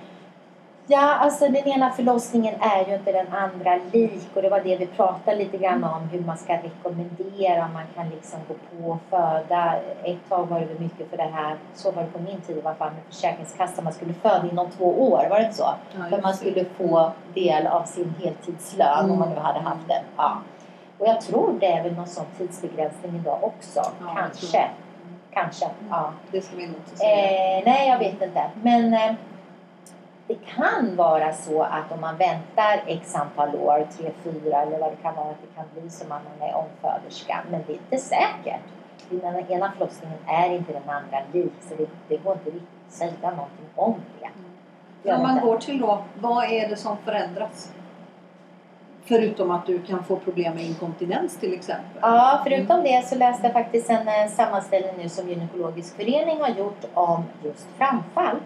[0.87, 4.77] Ja, alltså den ena förlossningen är ju inte den andra lik och det var det
[4.77, 8.91] vi pratade lite grann om hur man ska rekommendera om man kan liksom gå på
[8.91, 9.75] och föda.
[10.03, 12.61] Ett tag var det mycket för det här, så var det på min tid i
[12.61, 15.73] alla fall med Försäkringskassan, man skulle föda inom två år, var det inte så?
[15.97, 20.03] Ja, För man skulle få del av sin heltidslön om man nu hade haft den.
[20.17, 20.37] Ja.
[20.97, 23.81] Och jag tror det är väl någon sån tidsbegränsning idag också.
[23.99, 24.69] Ja, Kanske.
[25.33, 25.65] Kanske.
[25.89, 26.11] Ja.
[26.31, 27.57] Det ska vi nog inte säga.
[27.57, 28.43] Eh, nej, jag vet inte.
[28.61, 29.13] Men eh,
[30.27, 34.91] det kan vara så att om man väntar x antal år, tre, fyra eller vad
[34.91, 37.43] det kan vara, att det kan bli som att man är omföderska.
[37.51, 38.61] Men det är inte säkert.
[39.09, 43.11] Den ena förlossningen är inte den andra lik, så det, det går inte riktigt säga
[43.21, 43.95] någonting om
[45.03, 45.13] det.
[45.13, 47.71] Om man går till då, vad är det som förändras?
[49.03, 51.99] Förutom att du kan få problem med inkontinens till exempel.
[52.01, 56.49] Ja, förutom det så läste jag faktiskt en eh, sammanställning nu som Gynekologisk förening har
[56.49, 58.37] gjort om just framfall.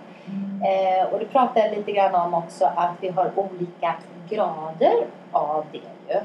[0.64, 3.96] Eh, och det pratar jag lite grann om också att vi har olika
[4.30, 6.20] grader av det ju.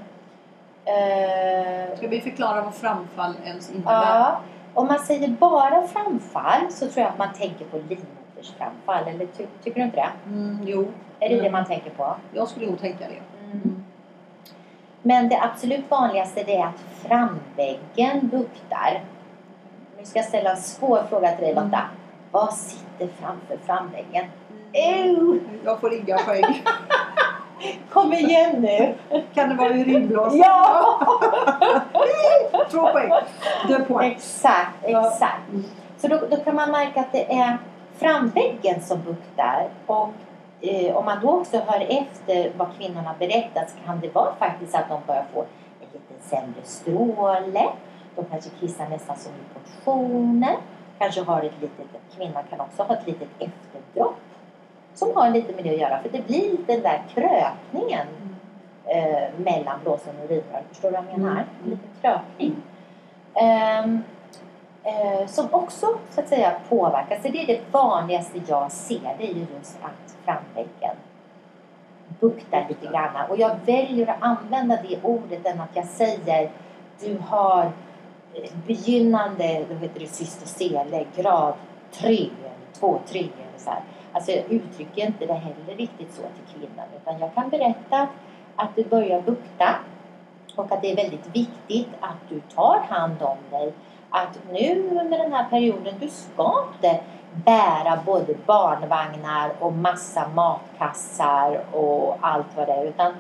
[0.84, 3.92] Eh, Ska vi förklara vad framfall ens innebär?
[3.92, 4.40] Ja,
[4.74, 9.08] om man säger bara framfall så tror jag att man tänker på livmodersframfall.
[9.08, 10.30] Eller ty tycker du inte det?
[10.30, 10.88] Mm, jo.
[11.20, 11.44] Är det mm.
[11.44, 12.14] det man tänker på?
[12.34, 13.44] Jag skulle nog tänka det.
[13.44, 13.84] Mm.
[15.02, 19.02] Men det absolut vanligaste det är att framväggen buktar.
[19.98, 21.82] Nu ska jag ställa en svår fråga till dig Lotta.
[22.30, 24.24] Vad sitter framför framväggen?
[24.72, 25.40] Ew.
[25.64, 26.64] Jag får inga poäng.
[27.90, 28.94] Kom igen nu!
[29.34, 30.38] Kan det vara urinblåsan?
[30.38, 31.00] Ja!
[32.70, 33.10] Två poäng.
[33.68, 34.12] Deux poäng.
[34.12, 35.42] Exakt, exakt.
[35.52, 35.60] Ja.
[35.98, 37.58] Så då, då kan man märka att det är
[37.98, 39.68] framväggen som buktar.
[39.86, 40.08] Och
[40.60, 44.74] eh, om man då också hör efter vad kvinnorna berättar så kan det vara faktiskt
[44.74, 45.40] att de börjar få
[45.80, 47.68] en lite sämre stråle.
[48.16, 50.56] De kanske kissar nästan som i portioner.
[51.00, 51.86] Kanske har ett litet,
[52.16, 54.16] kvinnan kan också ha ett litet efterdropp
[54.94, 56.02] som har lite med det att göra.
[56.02, 58.06] För det blir den där krökningen
[58.84, 60.62] eh, mellan blåsan och urinrör.
[60.68, 61.32] Förstår du vad jag menar?
[61.32, 61.46] Mm.
[61.64, 62.56] Lite krökning.
[63.34, 64.02] Um,
[64.84, 67.22] eh, som också så att säga påverkas.
[67.22, 69.14] Så det är det vanligaste jag ser.
[69.18, 70.96] Det är ju just att framväggen
[72.20, 73.30] buktar lite grann.
[73.30, 76.50] Och jag väljer att använda det ordet än att jag säger
[77.00, 77.72] du har
[78.34, 81.54] Eh, begynnande då heter det cystocele grad
[81.92, 82.28] 3
[82.72, 83.82] 2, 3 eller så här.
[84.12, 88.08] Alltså jag uttrycker inte det heller riktigt så till kvinnan utan jag kan berätta
[88.56, 89.74] att du börjar bukta
[90.56, 93.72] och att det är väldigt viktigt att du tar hand om dig.
[94.10, 97.00] Att nu under den här perioden, du ska inte
[97.44, 103.14] bära både barnvagnar och massa matkassar och allt vad det är utan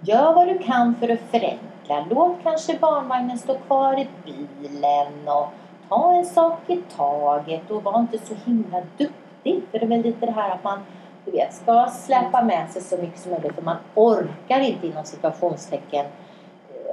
[0.00, 2.06] gör vad du kan för att förenkla.
[2.10, 5.48] Låt kanske barnvagnen stå kvar i bilen och
[5.88, 9.62] ta en sak i taget och var inte så himla duktig.
[9.70, 10.78] För det är väl lite det här att man
[11.24, 15.04] du vet, ska släpa med sig så mycket som möjligt för man orkar inte inom
[15.04, 16.06] situationstecken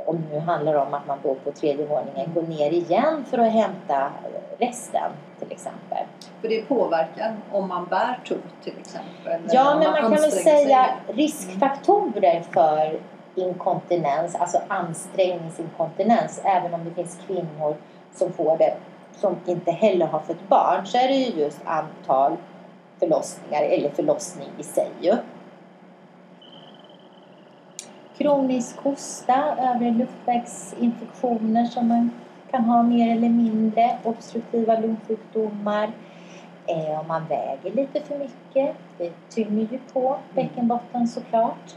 [0.08, 3.38] om det nu handlar om att man bor på tredje våningen, gå ner igen för
[3.38, 4.12] att hämta
[4.58, 6.06] resten till exempel.
[6.42, 9.42] För det påverkar om man bär tungt till exempel?
[9.52, 13.00] Ja, men man, man kan väl säga riskfaktorer för
[13.36, 17.76] inkontinens, alltså ansträngningsinkontinens, även om det finns kvinnor
[18.16, 18.74] som får det
[19.16, 22.38] som inte heller har fått barn så är det ju just antal
[23.00, 25.22] förlossningar eller förlossning i sig.
[28.18, 32.12] Kronisk hosta, övre luftvägsinfektioner som man
[32.52, 35.92] kan ha mer eller mindre, obstruktiva lungsjukdomar.
[36.66, 41.76] Eh, om man väger lite för mycket, det tynger ju på bäckenbotten såklart.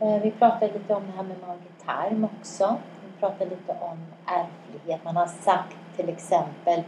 [0.00, 2.76] Eh, vi pratade lite om det här med mage-tarm också.
[3.06, 5.04] Vi pratade lite om ärftlighet.
[5.04, 6.82] Man har sagt till exempel,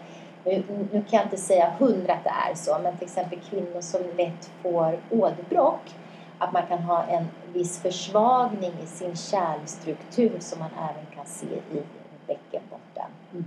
[0.45, 3.81] nu, nu kan jag inte säga hundra att det är så, men till exempel kvinnor
[3.81, 5.95] som lätt får åderbråck,
[6.43, 11.47] att man kan ha en viss försvagning i sin kärlstruktur som man även kan se
[11.47, 11.83] i
[12.27, 13.11] bäckenbotten.
[13.33, 13.45] Mm.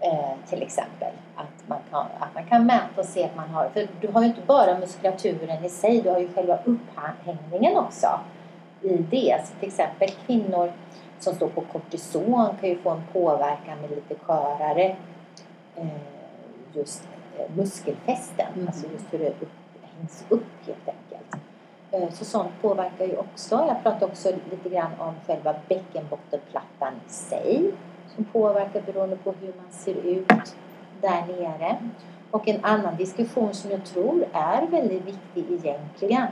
[0.00, 1.12] Eh, till exempel.
[1.34, 4.20] Att man, kan, att man kan mäta och se att man har, för du har
[4.22, 8.20] ju inte bara muskulaturen i sig, du har ju själva upphängningen också
[8.82, 9.40] i det.
[9.44, 10.72] Så till exempel kvinnor
[11.18, 14.96] som står på kortison kan ju få en påverkan med lite skörare
[15.76, 15.86] eh,
[16.72, 18.66] just eh, muskelfästen, mm.
[18.66, 19.48] alltså just hur det upp,
[19.96, 21.44] hängs upp helt enkelt.
[21.94, 23.54] Eh, Så sånt påverkar ju också.
[23.68, 27.70] Jag pratade också lite grann om själva bäckenbottenplattan i sig
[28.14, 30.56] som påverkar beroende på hur man ser ut
[31.00, 31.76] där nere.
[32.30, 36.26] Och en annan diskussion som jag tror är väldigt viktig egentligen.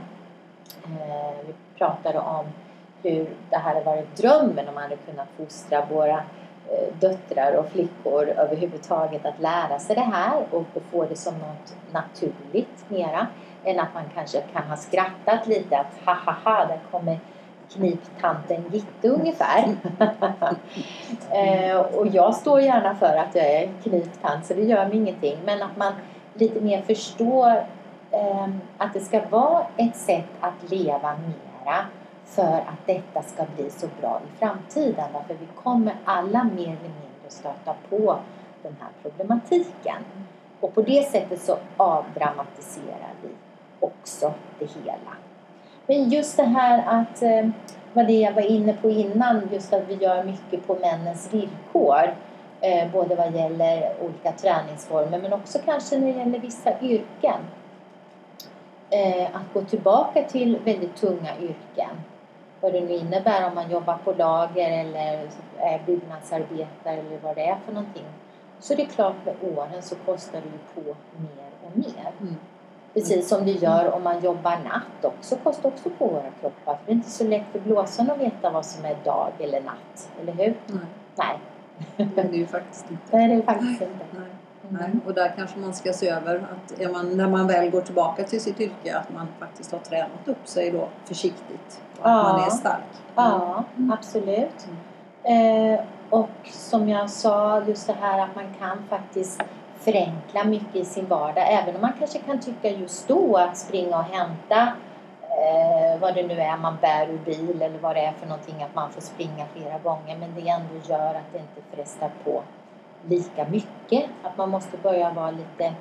[0.85, 2.47] Eh, vi pratade om
[3.03, 6.17] hur det hade varit drömmen om man hade kunnat fostra våra
[6.69, 11.77] eh, döttrar och flickor överhuvudtaget att lära sig det här och, få det som något
[11.93, 13.27] naturligt mera
[13.65, 17.19] än att man kanske kan ha skrattat lite att ha ha ha där kommer
[17.73, 19.65] kniptanten Gitte ungefär.
[21.31, 25.39] eh, och jag står gärna för att jag är kniptant så det gör mig ingenting
[25.45, 25.93] men att man
[26.35, 27.51] lite mer förstår
[28.11, 28.49] eh,
[28.79, 31.87] att det ska vara ett sätt att leva mera
[32.25, 35.05] för att detta ska bli så bra i framtiden.
[35.13, 38.17] Därför vi kommer alla mer eller mindre stöta på
[38.63, 40.03] den här problematiken.
[40.61, 43.29] Och på det sättet så avdramatiserar vi
[43.83, 45.17] också det hela.
[45.87, 47.49] Men just det här att, eh,
[47.93, 52.15] vad det jag var inne på innan, just att vi gör mycket på männens villkor.
[52.61, 57.41] Eh, både vad gäller olika träningsformer men också kanske när det gäller vissa yrken.
[58.91, 61.91] Eh, att gå tillbaka till väldigt tunga yrken.
[62.61, 67.43] Vad det nu innebär om man jobbar på lager eller är byggnadsarbetare eller vad det
[67.43, 68.05] är för någonting.
[68.59, 72.13] Så det är klart med åren så kostar det ju på mer och mer.
[72.21, 72.37] Mm.
[72.95, 76.75] Precis som det gör om man jobbar natt också, kostar också på våra kroppar.
[76.75, 79.61] För det är inte så lätt för blåsan att veta vad som är dag eller
[79.61, 80.55] natt, eller hur?
[80.67, 80.79] Nej,
[81.17, 81.39] Nej,
[81.97, 83.17] men det är ju faktiskt inte.
[83.17, 84.05] det är faktiskt inte.
[84.11, 84.23] Nej.
[84.71, 84.77] Mm.
[84.81, 84.91] Nej.
[85.07, 88.41] Och där kanske man ska se över att man, när man väl går tillbaka till
[88.41, 91.81] sitt yrke att man faktiskt har tränat upp sig då försiktigt.
[92.01, 92.23] Och att Ja.
[92.23, 92.83] man är stark.
[93.15, 93.93] Ja, Mm.
[93.93, 94.67] absolut.
[95.23, 99.43] Eh, och som jag sa, just det här att man kan faktiskt
[99.85, 101.45] förenkla mycket i sin vardag.
[101.49, 104.73] Även om man kanske kan tycka just då att springa och hämta
[105.23, 108.63] eh, vad det nu är man bär ur bil eller vad det är för någonting
[108.63, 110.17] att man får springa flera gånger.
[110.17, 112.43] Men det ändå gör att det inte frestar på
[113.07, 114.11] lika mycket.
[114.23, 115.75] Att man måste börja vara lite,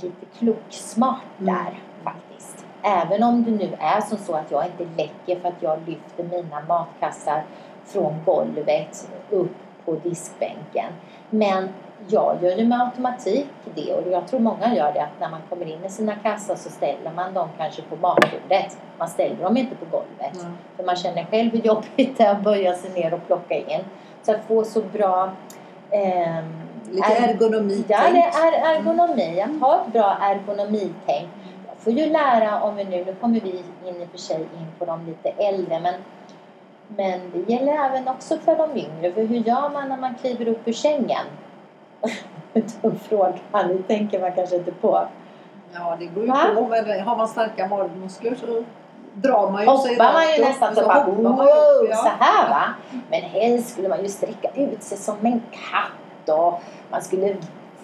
[0.00, 1.54] lite kloksmart Mm.
[1.54, 2.66] där faktiskt.
[2.82, 6.24] Även om det nu är som så att jag inte läcker för att jag lyfter
[6.24, 7.44] mina matkassar
[7.84, 10.92] från golvet upp på diskbänken.
[11.30, 11.68] Men
[12.08, 15.40] jag gör ju med automatik det och jag tror många gör det att när man
[15.48, 18.78] kommer in i sina kassar så ställer man dem kanske på matbordet.
[18.98, 20.40] Man ställer dem inte på golvet.
[20.42, 20.50] Ja.
[20.76, 23.80] För man känner själv hur jobbigt det är att böja sig ner och plocka in.
[24.22, 25.32] Så att få så bra
[25.90, 27.84] ehm, Lite ergonomi.
[27.88, 29.40] Ja, det är ergonomi.
[29.40, 31.28] Att ha ett bra ergonomitänk.
[31.66, 33.50] Jag får ju lära om vi nu, nu kommer vi
[33.84, 35.94] in i och för sig in på de lite äldre, men,
[36.88, 39.12] men det gäller även också för de yngre.
[39.12, 41.26] För hur gör man när man kliver upp ur sängen?
[42.82, 45.08] Dum fråga, det tänker man kanske inte på.
[45.74, 46.46] Ja, det går ju Va?
[46.54, 46.68] på.
[46.68, 48.64] Men har man starka magmuskler så
[49.14, 51.96] drar man ju sig Hoppar man ju nästan så så bara wow, upp, ja.
[51.96, 52.64] så här va.
[53.10, 57.36] Men helst skulle man ju sträcka ut sig som en katt och man skulle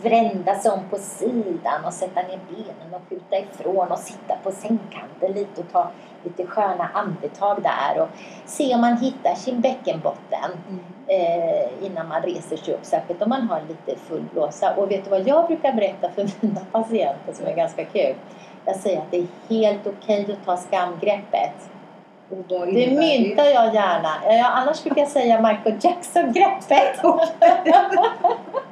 [0.02, 4.50] vrända sig om på sidan och sätta ner benen och skjuta ifrån och sitta på
[4.50, 5.88] sängkanten lite och ta
[6.24, 8.08] lite sköna andetag där och
[8.44, 10.80] se om man hittar sin bäckenbotten Mm.
[11.06, 14.74] eh, innan man reser sig upp, särskilt om man har lite full blåsa.
[14.76, 18.14] Och vet du vad jag brukar berätta för mina patienter som är ganska kul?
[18.64, 21.70] Jag säger att det är helt okej att ta skamgreppet.
[22.74, 24.08] Det myntar jag gärna.
[24.48, 27.00] Annars brukar jag säga Michael Jackson-greppet.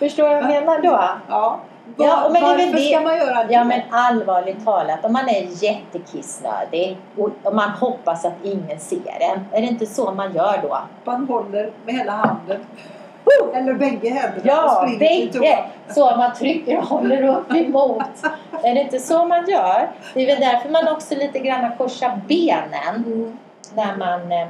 [0.00, 1.00] Förstår vad jag menar då?
[1.28, 1.60] Ja.
[1.96, 3.52] Ja, men Varför det- ska man göra det?
[3.54, 9.20] Ja men allvarligt talat, om man är jättekissnödig och och man hoppas att ingen ser
[9.20, 10.78] en, är det inte så man gör då?
[11.04, 12.60] Man håller med hela handen.
[13.54, 14.98] Eller bägge händerna och Ja, springer
[15.32, 15.64] bägge!
[15.88, 18.02] Så man trycker och håller upp emot.
[18.62, 19.88] Är det inte så man gör?
[20.14, 23.38] Det är väl därför man också lite grann korsar benen Mm.
[23.74, 24.48] när man eh,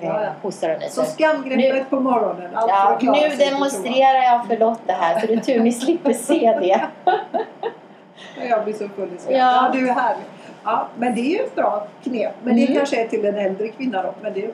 [0.00, 0.30] Ja, ja.
[0.42, 1.12] hostar och Så nyser.
[1.12, 2.50] skamgreppet på morgonen.
[2.54, 6.80] Ja, nu demonstrerar jag för Lotta här så det är tur ni slipper se det.
[8.48, 9.36] Jag blir så full i skratt.
[9.38, 9.38] Ja.
[9.38, 9.70] Ja.
[9.72, 10.24] du är härlig.
[10.64, 12.32] Ja, men det är ju ett bra knep.
[12.42, 12.76] Men det Mm.
[12.76, 14.14] kanske är till en äldre kvinna då.
[14.20, 14.50] Men det,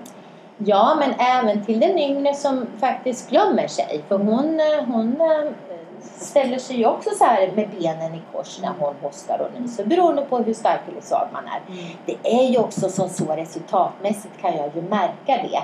[0.58, 4.02] Ja, men även till den yngre som faktiskt glömmer sig.
[4.08, 5.50] För hon, eh, hon eh,
[6.04, 9.84] ställer sig ju också så här med benen i kors när hon hostar och nyser
[9.84, 11.60] beroende på hur stark eller svag man är.
[12.06, 15.62] Det är ju också som så resultatmässigt kan jag ju märka det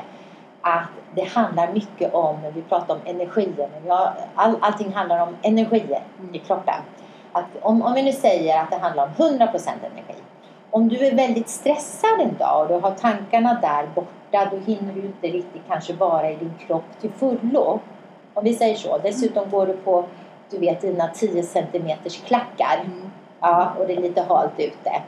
[0.61, 3.93] att det handlar mycket om, vi pratar om energier, men
[4.35, 6.75] all, allting handlar om energier i kroppen.
[7.33, 10.15] Att om, om vi nu säger att det handlar om 100% energi.
[10.71, 14.95] Om du är väldigt stressad en dag och du har tankarna där borta, då hinner
[14.95, 17.81] du inte riktigt kanske vara i din kropp till fullo.
[18.35, 18.99] Om vi säger så.
[18.99, 20.05] Dessutom går du på,
[20.51, 22.81] du vet, dina 10 centimeters klackar.
[22.85, 23.11] Mm.
[23.41, 25.03] Ja, och det är lite halt ute.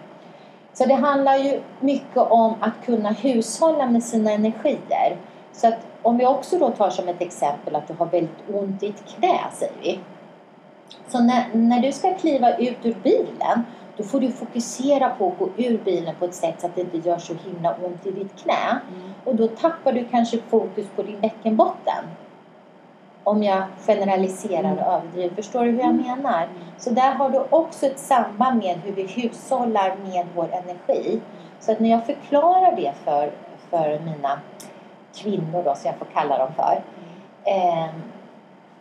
[0.73, 5.17] Så det handlar ju mycket om att kunna hushålla med sina energier.
[5.53, 8.83] Så att om vi också då tar som ett exempel att du har väldigt ont
[8.83, 10.01] i ett knä, säger vi.
[11.09, 13.63] Så när, när du ska kliva ut ur bilen,
[13.97, 16.81] då får du fokusera på att gå ur bilen på ett sätt så att det
[16.81, 18.71] inte gör så himla ont i ditt knä.
[18.71, 19.13] Mm.
[19.25, 22.05] Och då tappar du kanske fokus på din bäckenbotten.
[23.25, 25.35] Om jag generaliserar och överdriver.
[25.35, 26.49] Förstår du hur jag menar?
[26.79, 31.21] Så där har du också ett samband med hur vi hushållar med vår energi.
[31.61, 33.33] Så att när jag förklarar det för,
[33.71, 34.41] för mina
[35.15, 36.83] kvinnor då, som jag får kalla dem för.
[37.45, 37.87] Eh,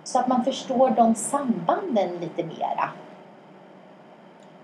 [0.04, 2.89] så att man förstår de sambanden lite mera.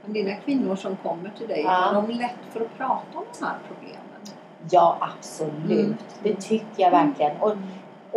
[0.04, 1.70] Men dina kvinnor som kommer till dig, Ja.
[1.70, 4.02] har de lätt för att prata om de här problemen?
[4.72, 5.72] Ja, absolut.
[5.72, 5.98] Mm.
[6.24, 7.38] Det tycker jag verkligen.
[7.38, 7.54] Och,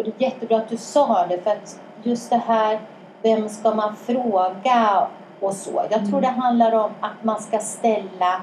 [0.00, 2.80] och det är jättebra att du sa det för att just det här,
[3.22, 5.06] vem ska man fråga
[5.40, 5.82] och så.
[5.90, 6.20] Jag tror Mm.
[6.22, 8.40] det handlar om att man ska ställa,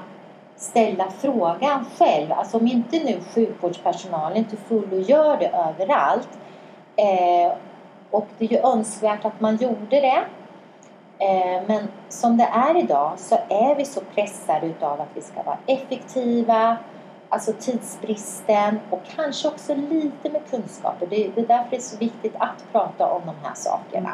[0.56, 2.32] ställa frågan själv.
[2.32, 6.28] Alltså om inte nu sjukvårdspersonalen till fullo gör det överallt.
[6.96, 7.52] Eh,
[8.10, 10.22] Och det är ju önskvärt att man gjorde det.
[11.18, 15.42] Eh, men som det är idag så är vi så pressade utav att vi ska
[15.42, 16.76] vara effektiva,
[17.28, 21.06] alltså tidsbristen och kanske också lite med kunskaper.
[21.06, 24.12] Det är därför det är så viktigt att prata om de här sakerna.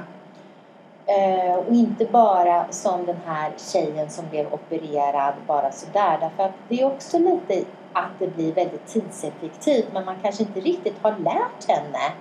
[1.07, 6.19] Eh, och inte bara som den här tjejen som blev opererad bara sådär.
[6.21, 10.61] Därför att det är också lite att det blir väldigt tidseffektivt men man kanske inte
[10.61, 12.13] riktigt har lärt henne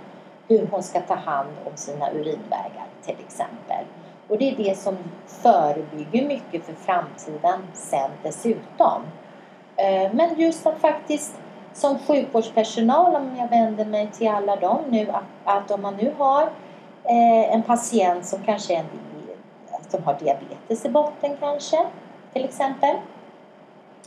[0.47, 3.85] hur hon ska ta hand om sina urinvägar till exempel.
[4.27, 9.01] Och det är det som förebygger mycket för framtiden sen dessutom.
[9.83, 11.35] Eh, men just att faktiskt
[11.73, 16.13] som sjukvårdspersonal, om jag vänder mig till alla dem nu, att, att om man nu
[16.17, 16.43] har
[17.03, 18.85] eh, en patient som kanske är en,
[19.89, 21.85] som har diabetes i botten kanske,
[22.33, 22.95] till exempel.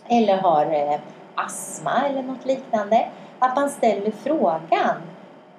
[0.09, 1.01] Eller har eh,
[1.35, 3.09] astma eller något liknande.
[3.39, 5.03] Att man ställer frågan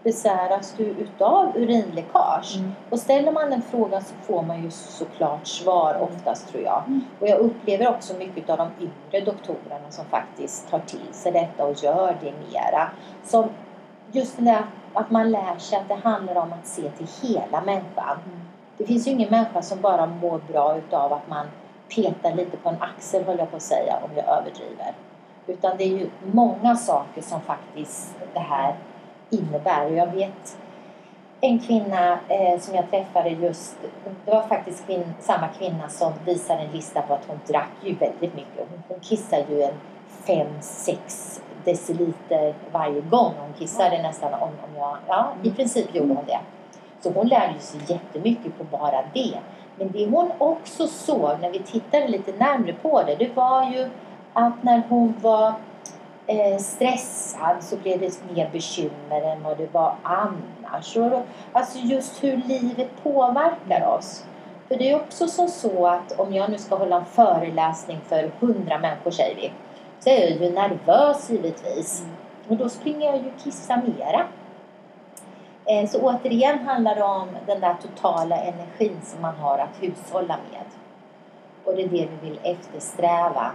[0.07, 2.55] besväras du utav urinläckage?
[2.57, 2.71] Mm.
[2.89, 6.83] Och ställer man den frågan så får man ju såklart svar oftast tror jag.
[6.87, 7.01] Mm.
[7.19, 11.65] Och jag upplever också mycket av de yngre doktorerna som faktiskt tar till sig detta
[11.65, 12.91] och gör det mera.
[13.23, 13.49] Som
[14.11, 17.61] just det där att man lär sig att det handlar om att se till hela
[17.61, 18.17] människan.
[18.25, 18.39] Mm.
[18.77, 21.45] Det finns ju ingen människa som bara mår bra utav att man
[21.95, 24.93] petar lite på en axel, höll jag på att säga, om jag överdriver.
[25.47, 28.75] Utan det är ju många saker som faktiskt det här
[29.29, 29.89] innebär.
[29.89, 30.57] Jag vet
[31.41, 33.75] en kvinna eh, som jag träffade just,
[34.25, 37.95] det var faktiskt kvinn, samma kvinna som visade en lista på att hon drack ju
[37.95, 38.69] väldigt mycket.
[38.69, 39.73] Hon, hon kissade ju en
[40.25, 44.33] 5-6 deciliter varje gång hon kissade nästan.
[44.33, 46.39] Om, om jag, ja, i princip gjorde hon det.
[47.01, 49.37] Så hon lärde sig jättemycket på bara det.
[49.75, 53.89] Men det hon också såg när vi tittade lite närmre på det, det var ju
[54.33, 55.53] att när hon var
[56.27, 60.97] eh, stressad så blev det mer bekymmer än vad det var annars.
[60.97, 61.21] Och,
[61.53, 64.25] alltså just hur livet påverkar oss.
[64.67, 68.31] För det är också som så att om jag nu ska hålla en föreläsning för
[68.39, 69.51] hundra människor säger vi.
[69.99, 72.01] Så är jag ju nervös givetvis.
[72.01, 72.15] Mm.
[72.47, 74.27] Och då springer jag ju kissa mera.
[75.65, 80.37] Eh, så återigen handlar det om den där totala energin som man har att hushålla
[80.51, 80.65] med.
[81.63, 83.51] Och det är det vi vill eftersträva.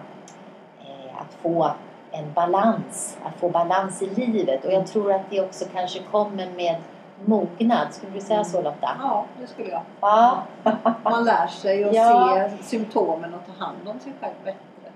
[0.81, 1.73] Eh, att få
[2.13, 4.65] en balans, att få balans i livet.
[4.65, 6.77] Och jag tror att det också kanske kommer med
[7.25, 7.87] mognad.
[7.91, 8.91] Skulle du säga så Lotta?
[9.01, 9.83] Ja, det skulle jag.
[10.01, 10.43] Ja.
[11.03, 12.49] Man lär sig att ja.
[12.59, 14.93] se symptomen och ta hand om sig själv bättre.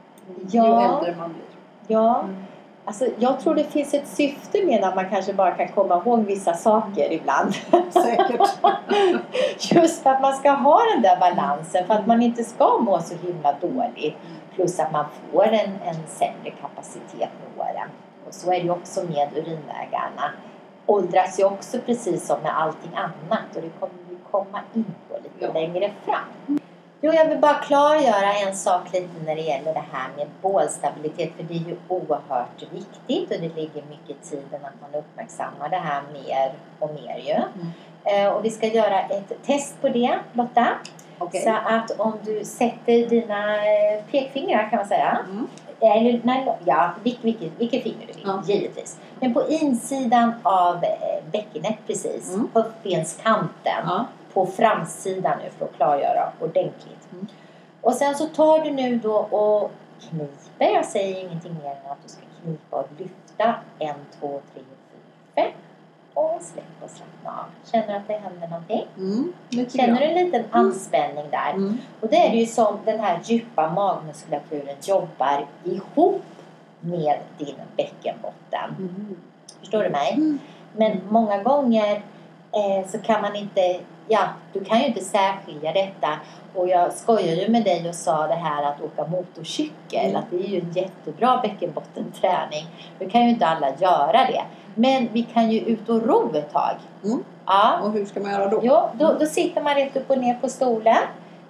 [0.50, 0.66] Ja.
[0.66, 1.44] Ju äldre man blir.
[1.86, 2.20] Ja.
[2.20, 2.36] Mm.
[2.84, 6.24] Alltså, jag tror det finns ett syfte med att man kanske bara kan komma ihåg
[6.24, 7.54] vissa saker ibland.
[7.90, 8.48] Säkert.
[9.72, 13.00] Just för att man ska ha den där balansen, för att man inte ska må
[13.00, 14.16] så himla dåligt.
[14.56, 17.88] Plus att man får en, en sämre kapacitet med åren.
[18.26, 20.30] Och så är det också med urinvägarna.
[20.86, 25.16] Åldras ju också precis som med allting annat och det kommer vi komma in på
[25.16, 25.52] lite ja.
[25.52, 26.58] längre fram.
[27.00, 31.32] Jo, jag vill bara klargöra en sak lite när det gäller det här med bålstabilitet
[31.36, 35.68] för det är ju oerhört viktigt och det ligger mycket i tiden att man uppmärksammar
[35.68, 37.32] det här mer och mer ju.
[37.32, 37.72] Mm.
[38.04, 40.66] Eh, och vi ska göra ett test på det Lotta.
[41.18, 41.42] Okay.
[41.42, 45.18] Så att om du sätter dina eh, pekfingrar kan man säga.
[45.30, 45.46] Mm.
[45.80, 48.42] Eller, nej, ja, vilket, vilket, vilket finger du vill, ja.
[48.46, 48.98] givetvis.
[49.20, 52.48] Men på insidan av eh, bäckenet precis, mm.
[52.54, 53.82] höftbenskanten.
[53.86, 54.06] Ja.
[54.32, 57.12] På framsidan nu för att klargöra ordentligt.
[57.12, 57.26] Mm.
[57.80, 60.74] Och sen så tar du nu då och kniper.
[60.74, 63.54] Jag säger ingenting mer än att du ska knipa och lyfta.
[63.78, 65.00] En, två, tre, fyra,
[65.34, 65.52] fem
[66.46, 67.70] släpp och slappna av.
[67.72, 68.86] Känner att det händer någonting?
[68.98, 69.32] Mm,
[69.68, 70.50] Känner du en liten mm.
[70.50, 71.50] anspänning där?
[71.50, 71.78] Mm.
[72.00, 76.22] Och det är ju som den här djupa magmuskulaturen jobbar ihop
[76.80, 78.74] med din bäckenbotten.
[78.78, 79.16] Mm.
[79.60, 80.12] Förstår du mig?
[80.12, 80.38] Mm.
[80.72, 82.02] Men många gånger
[82.52, 86.08] eh, så kan man inte ja, du kan ju inte särskilja detta.
[86.54, 90.16] Och jag skojade ju med dig och sa det här att åka motorcykel, mm.
[90.16, 92.66] att det är ju en jättebra bäckenbottenträning.
[92.98, 94.42] Nu kan ju inte alla göra det.
[94.74, 96.74] Men vi kan ju ut och ro ett tag.
[97.04, 97.24] Mm.
[97.46, 97.80] Ja.
[97.82, 98.60] Och hur ska man göra då?
[98.62, 101.02] Jo, då, då sitter man rätt upp och ner på stolen.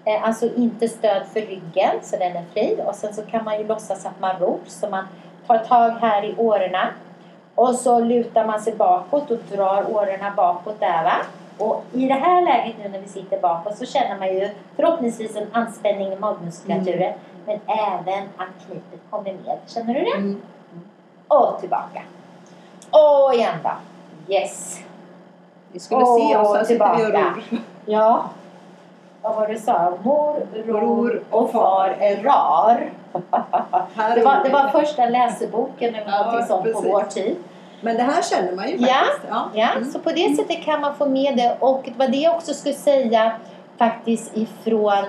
[0.04, 2.78] Eh, alltså inte stöd för ryggen, så den är fri.
[2.86, 5.04] Och sen så kan man ju låtsas att man ror, så man
[5.46, 6.88] tar tag här i årorna.
[7.54, 11.16] Och så lutar man sig bakåt och drar årorna bakåt där va.
[11.58, 15.36] Och i det här läget nu när vi sitter bakåt så känner man ju förhoppningsvis
[15.36, 17.02] en anspänning i magmuskulaturen.
[17.02, 17.18] Mm.
[17.46, 19.58] Men även att knipet kommer med.
[19.66, 20.16] Känner du det?
[20.16, 20.42] Mm.
[21.28, 22.02] Och tillbaka.
[22.90, 23.70] Och igen då.
[24.34, 24.80] Yes.
[25.72, 27.60] Vi skulle och se oss, här sitter vi och ror.
[27.86, 28.24] Ja.
[29.22, 29.98] Vad var det du sa?
[30.02, 32.90] Mor ror och far är rar.
[34.14, 37.36] det, var, det var första läseboken eller ja, någonting sånt på vår tid.
[37.80, 39.20] Men det här känner man ju faktiskt.
[39.30, 39.50] Ja.
[39.54, 39.90] Ja, Mm.
[39.90, 41.56] så på det sättet kan man få med det.
[41.60, 43.32] Och det var det jag också skulle säga
[43.78, 45.04] faktiskt ifrån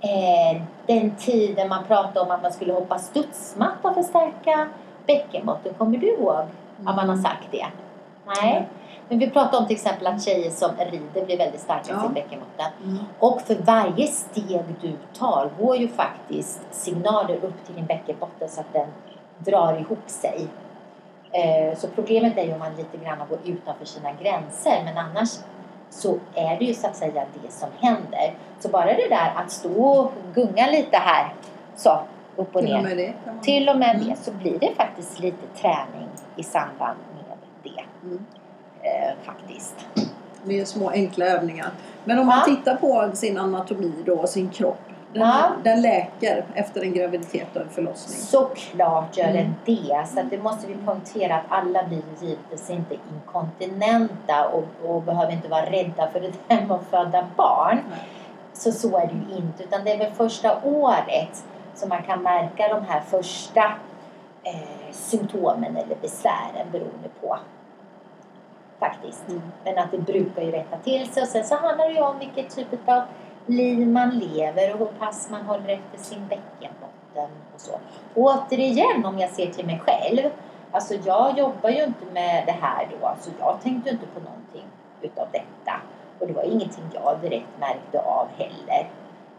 [0.00, 4.68] eh, den tiden man pratade om att man skulle hoppa studsmatta för att stärka
[5.06, 5.74] bäckenbotten.
[5.74, 6.44] Kommer du ihåg
[6.84, 7.66] att man har sagt det?
[8.26, 8.52] Nej.
[8.56, 8.64] Mm.
[9.08, 12.00] Men vi pratade om till exempel att tjejer som rider blir väldigt starka i Ja.
[12.02, 12.66] sin bäckenbotten.
[12.84, 12.98] Mm.
[13.18, 18.60] Och för varje steg du tar går ju faktiskt signaler upp till din bäckenbotten så
[18.60, 18.88] att den
[19.38, 20.46] drar ihop sig.
[21.32, 25.38] Eh, Så problemet är ju om man lite grann går utanför sina gränser men annars
[25.90, 28.34] så är det ju så att säga det som händer.
[28.60, 31.34] Så bara det där att stå och gunga lite här
[31.76, 32.00] så
[32.36, 32.88] upp och Till och ner.
[32.88, 33.40] med det man...
[33.40, 38.24] Till och med det så blir det faktiskt lite träning i samband med det Mm.
[38.82, 39.86] eh, faktiskt.
[40.44, 41.70] Det är små enkla övningar.
[42.04, 42.54] Men om man Ja.
[42.56, 44.80] tittar på sin anatomi då och sin kropp.
[45.12, 45.50] Den, Ja.
[45.64, 48.16] den läker efter en graviditet och en förlossning.
[48.18, 49.36] Såklart gör Mm.
[49.36, 50.06] den det.
[50.08, 55.32] Så att det måste vi poängtera att alla blir givetvis inte inkontinenta och, och behöver
[55.32, 57.78] inte vara rädda för det där med att föda barn.
[57.90, 57.98] Nej.
[58.52, 59.62] Så så är det ju inte.
[59.64, 61.44] Utan det är väl första året
[61.74, 63.64] som man kan märka de här första
[64.42, 67.38] eh, symptomen eller besvären beroende på.
[68.78, 69.28] Faktiskt.
[69.28, 69.42] Mm.
[69.64, 71.22] Men att det brukar ju rätta till sig.
[71.22, 73.02] Och sen så handlar det ju om vilket typ av
[73.50, 77.78] liv man lever och hur pass man håller efter sin bäckenbotten och så.
[78.14, 80.30] Återigen om jag ser till mig själv.
[80.72, 84.20] Alltså jag jobbar ju inte med det här då så jag tänkte ju inte på
[84.20, 84.64] någonting
[85.02, 85.80] utav detta.
[86.18, 88.90] Och det var ingenting jag direkt märkte av heller.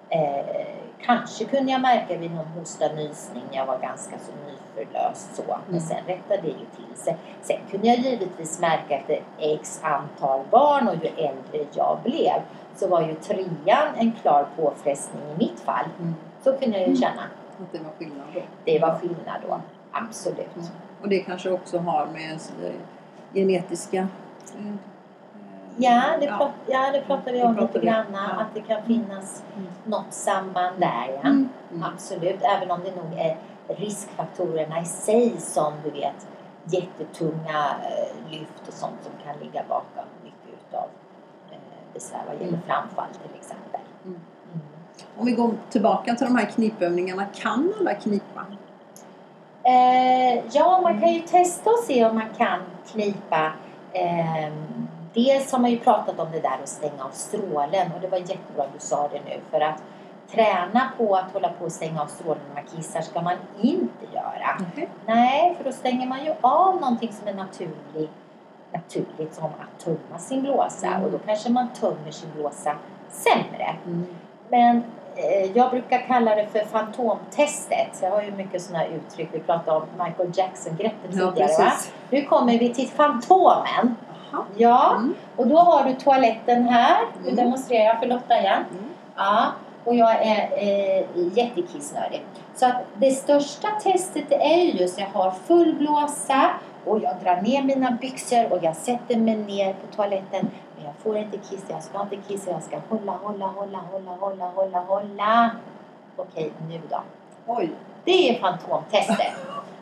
[0.10, 5.36] Eh, kanske kunde jag märka vid någon hosta nysning när jag var ganska så nyförlöst
[5.36, 5.44] så.
[5.48, 5.80] Men Mm.
[5.80, 7.18] sen rättade det ju till sig.
[7.42, 12.42] Sen kunde jag givetvis märka efter x antal barn och ju äldre jag blev
[12.76, 15.86] så var ju trean en klar påfrestning i mitt fall.
[16.00, 16.16] Mm.
[16.44, 17.22] Så kunde jag ju känna.
[17.62, 18.42] Att det var skillnad då.
[18.66, 19.62] Det var skillnad då.
[19.92, 20.56] Absolut.
[20.56, 20.68] Mm.
[21.02, 22.72] Och det kanske också har med eh,
[23.34, 24.08] genetiska...
[25.78, 28.06] Ja, det, prat, ja, det pratade vi om lite grann.
[28.14, 28.20] ja.
[28.42, 29.68] Att det kan finnas Mm.
[29.86, 31.08] något samband där.
[31.14, 31.20] Ja.
[31.30, 31.50] Mm.
[31.72, 31.84] Mm.
[31.84, 36.28] Absolut, även om det nog är riskfaktorerna i sig som du vet
[36.66, 40.86] jättetunga eh, lyft och sånt som kan ligga bakom mycket utav
[41.52, 41.58] eh,
[41.94, 42.62] besvär vad gäller Mm.
[42.68, 43.82] framfall till exempel.
[44.06, 44.20] Mm.
[44.54, 44.62] Mm.
[45.18, 47.26] Om vi går tillbaka till de här knipövningarna.
[47.36, 48.46] Kan alla knipa?
[49.64, 52.60] Eh, ja, man kan ju testa och se om man kan
[52.92, 53.52] knipa.
[53.94, 54.52] Eh,
[55.14, 58.18] dels har man ju pratat om det där att stänga av strålen och det var
[58.18, 59.84] jättebra att du sa det nu för att
[60.32, 64.06] träna på att hålla på och stänga av strålen när man kissar ska man inte
[64.14, 64.58] göra.
[65.06, 68.12] Nej, för då stänger man ju av någonting som är naturligt,
[68.74, 71.04] naturligt som att tömma sin blåsa Mm.
[71.04, 72.76] och då kanske man tömmer sin blåsa
[73.10, 73.76] sämre.
[73.86, 74.06] Mm.
[74.50, 74.84] Men
[75.16, 78.00] eh, jag brukar kalla det för fantomtestet.
[78.02, 79.30] Jag har ju mycket sådana uttryck.
[79.32, 81.72] Vi pratade om Michael Jackson-greppet Ja, tidigare va?
[82.10, 83.96] Nu kommer vi till Fantomen.
[84.58, 85.16] Ja, Mm.
[85.36, 86.98] och då har du toaletten här.
[87.24, 87.36] Nu Mm.
[87.36, 88.64] demonstrerar jag för Lotta igen.
[88.72, 88.90] Mm.
[89.16, 89.46] Ja,
[89.86, 91.06] och jag är eh,
[91.38, 92.26] jättekissnödig.
[92.56, 96.50] Så att det största testet är ju just jag har full blåsa
[96.86, 100.50] och jag drar ner mina byxor och jag sätter mig ner på toaletten.
[100.76, 104.12] Men jag får inte kissa, jag ska inte kissa, jag ska hålla, hålla, hålla, hålla,
[104.20, 105.50] hålla, hålla, hålla.
[106.16, 107.02] Okej, nu då.
[107.48, 107.70] Oj.
[108.06, 109.34] Det är fantomtestet.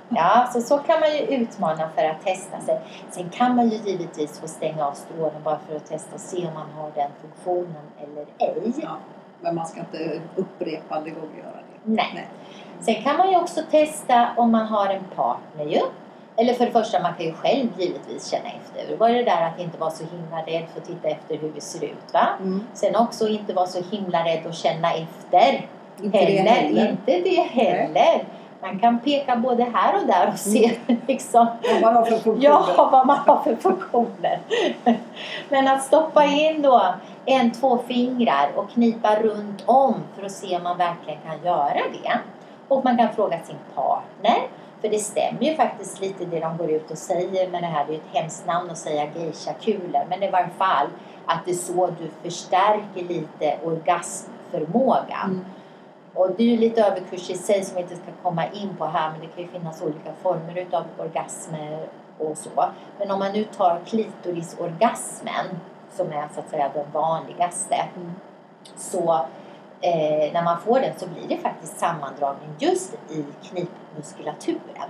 [0.09, 2.79] Ja, så så kan man ju utmana för att testa sig.
[3.11, 6.37] Sen kan man ju givetvis få stänga av strålen bara för att testa och se
[6.37, 8.73] om man har den funktionen eller ej.
[8.83, 8.97] Ja.
[9.41, 11.79] Men man ska inte upprepade gånger göra det.
[11.83, 12.11] Nej.
[12.15, 12.27] Nej.
[12.79, 15.81] Sen kan man ju också testa om man har en partner ju.
[16.35, 18.91] Eller för det första, man kan ju själv givetvis känna efter.
[18.91, 21.49] Det var det där att inte vara så himla rädd för att titta efter hur
[21.49, 22.27] vi ser ut va.
[22.39, 22.63] Mm.
[22.73, 25.67] Sen också inte vara så himla rädd att känna efter.
[26.01, 26.51] Inte det heller.
[26.51, 26.89] heller.
[26.89, 28.23] Inte det heller.
[28.61, 32.43] Man kan peka både här och där och se liksom Vad man har för funktioner.
[32.43, 34.39] Ja, vad man har för funktioner.
[35.49, 36.93] Men att stoppa in då
[37.25, 41.73] en, två fingrar och knipa runt om för att se om man verkligen kan göra
[42.03, 42.19] det.
[42.67, 44.37] Och man kan fråga sin partner.
[44.81, 47.85] För det stämmer ju faktiskt lite det de går ut och säger med det här.
[47.85, 50.05] Det är ju ett hemskt namn att säga geisha-kulor.
[50.09, 50.87] Men i varje fall
[51.25, 55.25] att det är så du förstärker lite orgasmförmågan.
[55.25, 55.45] Mm.
[56.19, 58.85] Och det är ju lite överkurs i sig som vi inte ska komma in på
[58.85, 62.65] här men det kan ju finnas olika former utav orgasmer och så.
[62.99, 65.45] Men om man nu tar klitorisorgasmen
[65.91, 68.11] som är så att säga den vanligaste Mm.
[68.75, 69.13] så
[69.81, 74.89] eh, när man får den så blir det faktiskt sammandragning just i knipmuskulaturen.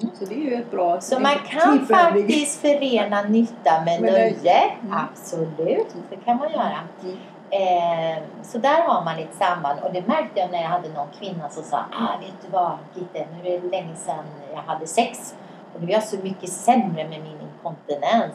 [0.00, 0.14] Mm.
[0.14, 4.12] Så det är ju ett bra Så man kan faktiskt förena nytta med nöje.
[4.12, 4.62] nöje.
[4.82, 4.92] Mm.
[4.92, 6.78] Absolut, det kan man göra.
[7.50, 11.08] Eh, så där har man ett samband och det märkte jag när jag hade någon
[11.18, 14.24] kvinna som sa ah, vet du vad Gitte, nu är det länge sedan
[14.54, 15.34] jag hade sex
[15.74, 18.34] och nu är jag så mycket sämre med min inkontinens.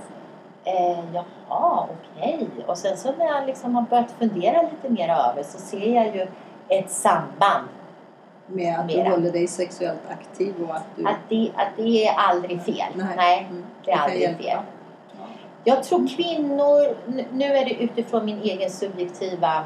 [0.64, 2.36] Eh, jaha, okej.
[2.36, 2.66] Okay.
[2.68, 6.16] Och sen så när jag liksom har börjat fundera lite mer över så ser jag
[6.16, 6.28] ju
[6.68, 7.68] ett samband.
[8.48, 9.04] Med att mera.
[9.04, 11.06] du håller dig sexuellt aktiv och att du...
[11.08, 12.92] Att det, att det är aldrig fel.
[12.96, 13.66] Nej, Nej mm.
[13.86, 14.60] det är aldrig fel.
[15.64, 16.98] Jag tror kvinnor,
[17.32, 19.64] nu är det utifrån min egen subjektiva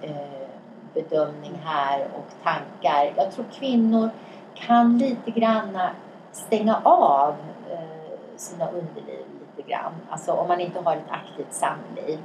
[0.00, 0.48] eh,
[0.94, 3.12] bedömning här och tankar.
[3.16, 4.10] Jag tror kvinnor
[4.54, 5.90] kan lite granna
[6.32, 7.34] stänga av
[7.70, 9.92] eh, sina underliv lite grann.
[10.10, 12.18] Alltså om man inte har ett aktivt samliv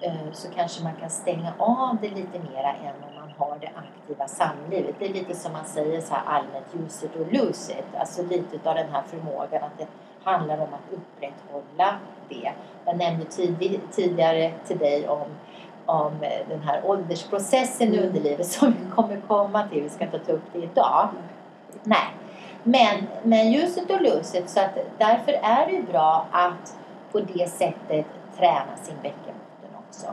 [0.00, 3.70] eh, så kanske man kan stänga av det lite mera än om man har det
[3.76, 4.94] aktiva samlivet.
[4.98, 7.96] Det är lite som man säger så här allmänt use it or lose it.
[7.98, 9.86] Alltså lite av den här förmågan att det
[10.24, 11.98] handlar om att upprätthålla
[12.28, 12.52] det.
[12.84, 15.26] Jag nämnde tid, tidigare till dig om
[15.86, 16.12] om
[16.48, 18.08] den här åldersprocessen i mm.
[18.08, 19.82] underlivet som vi kommer komma till.
[19.82, 21.08] Vi ska inte ta upp det idag.
[21.82, 22.14] Nej.
[22.62, 26.76] Men, men ljuset och luset, så att därför är det bra att
[27.12, 28.06] på det sättet
[28.36, 30.06] träna sin bäckenbotten också.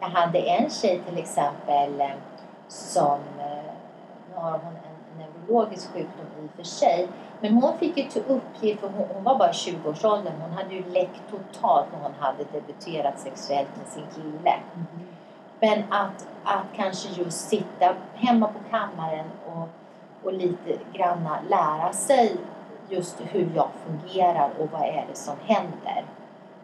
[0.00, 2.02] Jag hade en tjej till exempel
[2.68, 3.72] som, eh,
[4.30, 7.08] nu har hon en neurologisk sjukdom i och för sig,
[7.40, 11.22] men hon fick ju till uppgift, hon, hon var bara 20-årsåldern, hon hade ju läckt
[11.30, 14.54] totalt när hon hade debuterat sexuellt med sin kille.
[14.74, 14.86] Mm.
[15.60, 19.68] Men att, att kanske just sitta hemma på kammaren och,
[20.22, 22.36] och lite granna lära sig
[22.88, 26.04] just hur jag fungerar och vad är det som händer.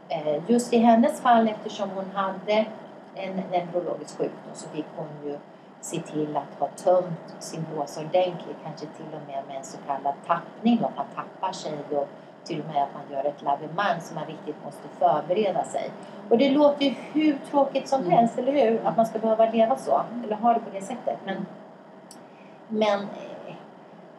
[0.08, 2.66] Eh, just i hennes fall, eftersom hon hade
[3.14, 5.38] en neurologisk sjukdom så fick hon ju
[5.86, 9.78] se till att ha tömt sin blåsa ordentligt, kanske till och med med en så
[9.86, 12.08] kallad tappning, att man tappar sig och
[12.44, 15.90] till och med att man gör ett lavemang så man riktigt måste förbereda sig.
[16.30, 18.12] Och det låter ju hur tråkigt som mm.
[18.12, 18.86] helst, eller hur?
[18.86, 21.18] Att man ska behöva leva så, eller ha det på det sättet.
[21.24, 21.46] Men,
[22.68, 23.54] men eh,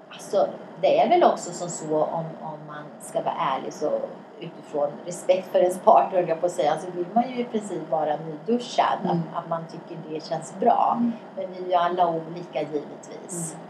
[0.10, 0.48] alltså,
[0.82, 3.92] det är väl också som så om, om man ska vara ärlig så
[4.40, 7.90] utifrån respekt för ens partner, jag på att säga, så vill man ju i princip
[7.90, 9.00] vara nyduschad.
[9.04, 9.18] Mm.
[9.18, 10.98] Att, att man tycker det känns bra.
[10.98, 11.12] Mm.
[11.36, 13.54] Men vi är ju alla olika givetvis.
[13.54, 13.66] Mm.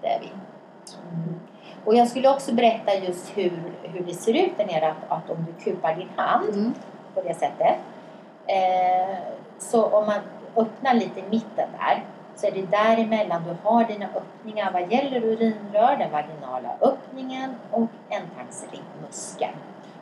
[0.00, 0.30] Det är vi.
[1.12, 1.40] Mm.
[1.84, 5.30] Och jag skulle också berätta just hur, hur det ser ut där nere, att, att
[5.30, 6.74] om du kupar din hand mm.
[7.14, 7.76] på det sättet.
[8.46, 9.18] Eh,
[9.58, 10.20] så om man
[10.56, 12.04] öppnar lite i mitten där
[12.38, 17.88] så är det däremellan du har dina öppningar vad gäller urinrör, den vaginala öppningen och
[18.08, 19.56] ändtarmsmuskeln.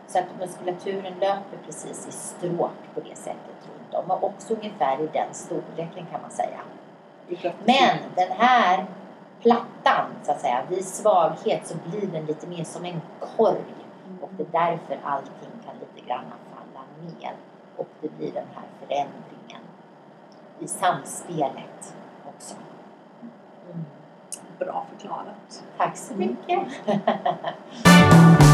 [0.08, 5.00] Så att muskulaturen löper precis i stråk på det sättet runt om och också ungefär
[5.02, 6.58] i den storleken kan man säga.
[7.64, 8.86] Men den här
[9.40, 13.00] plattan så att säga, vid svaghet så blir den lite mer som en
[13.36, 13.74] korg
[14.20, 17.32] och det är därför allting kan lite grann falla ner
[17.76, 19.62] och det blir den här förändringen
[20.58, 21.94] i samspelet
[22.24, 22.54] också.
[23.72, 23.84] Mm.
[24.58, 25.64] Bra förklarat.
[25.76, 26.60] Tack så mycket.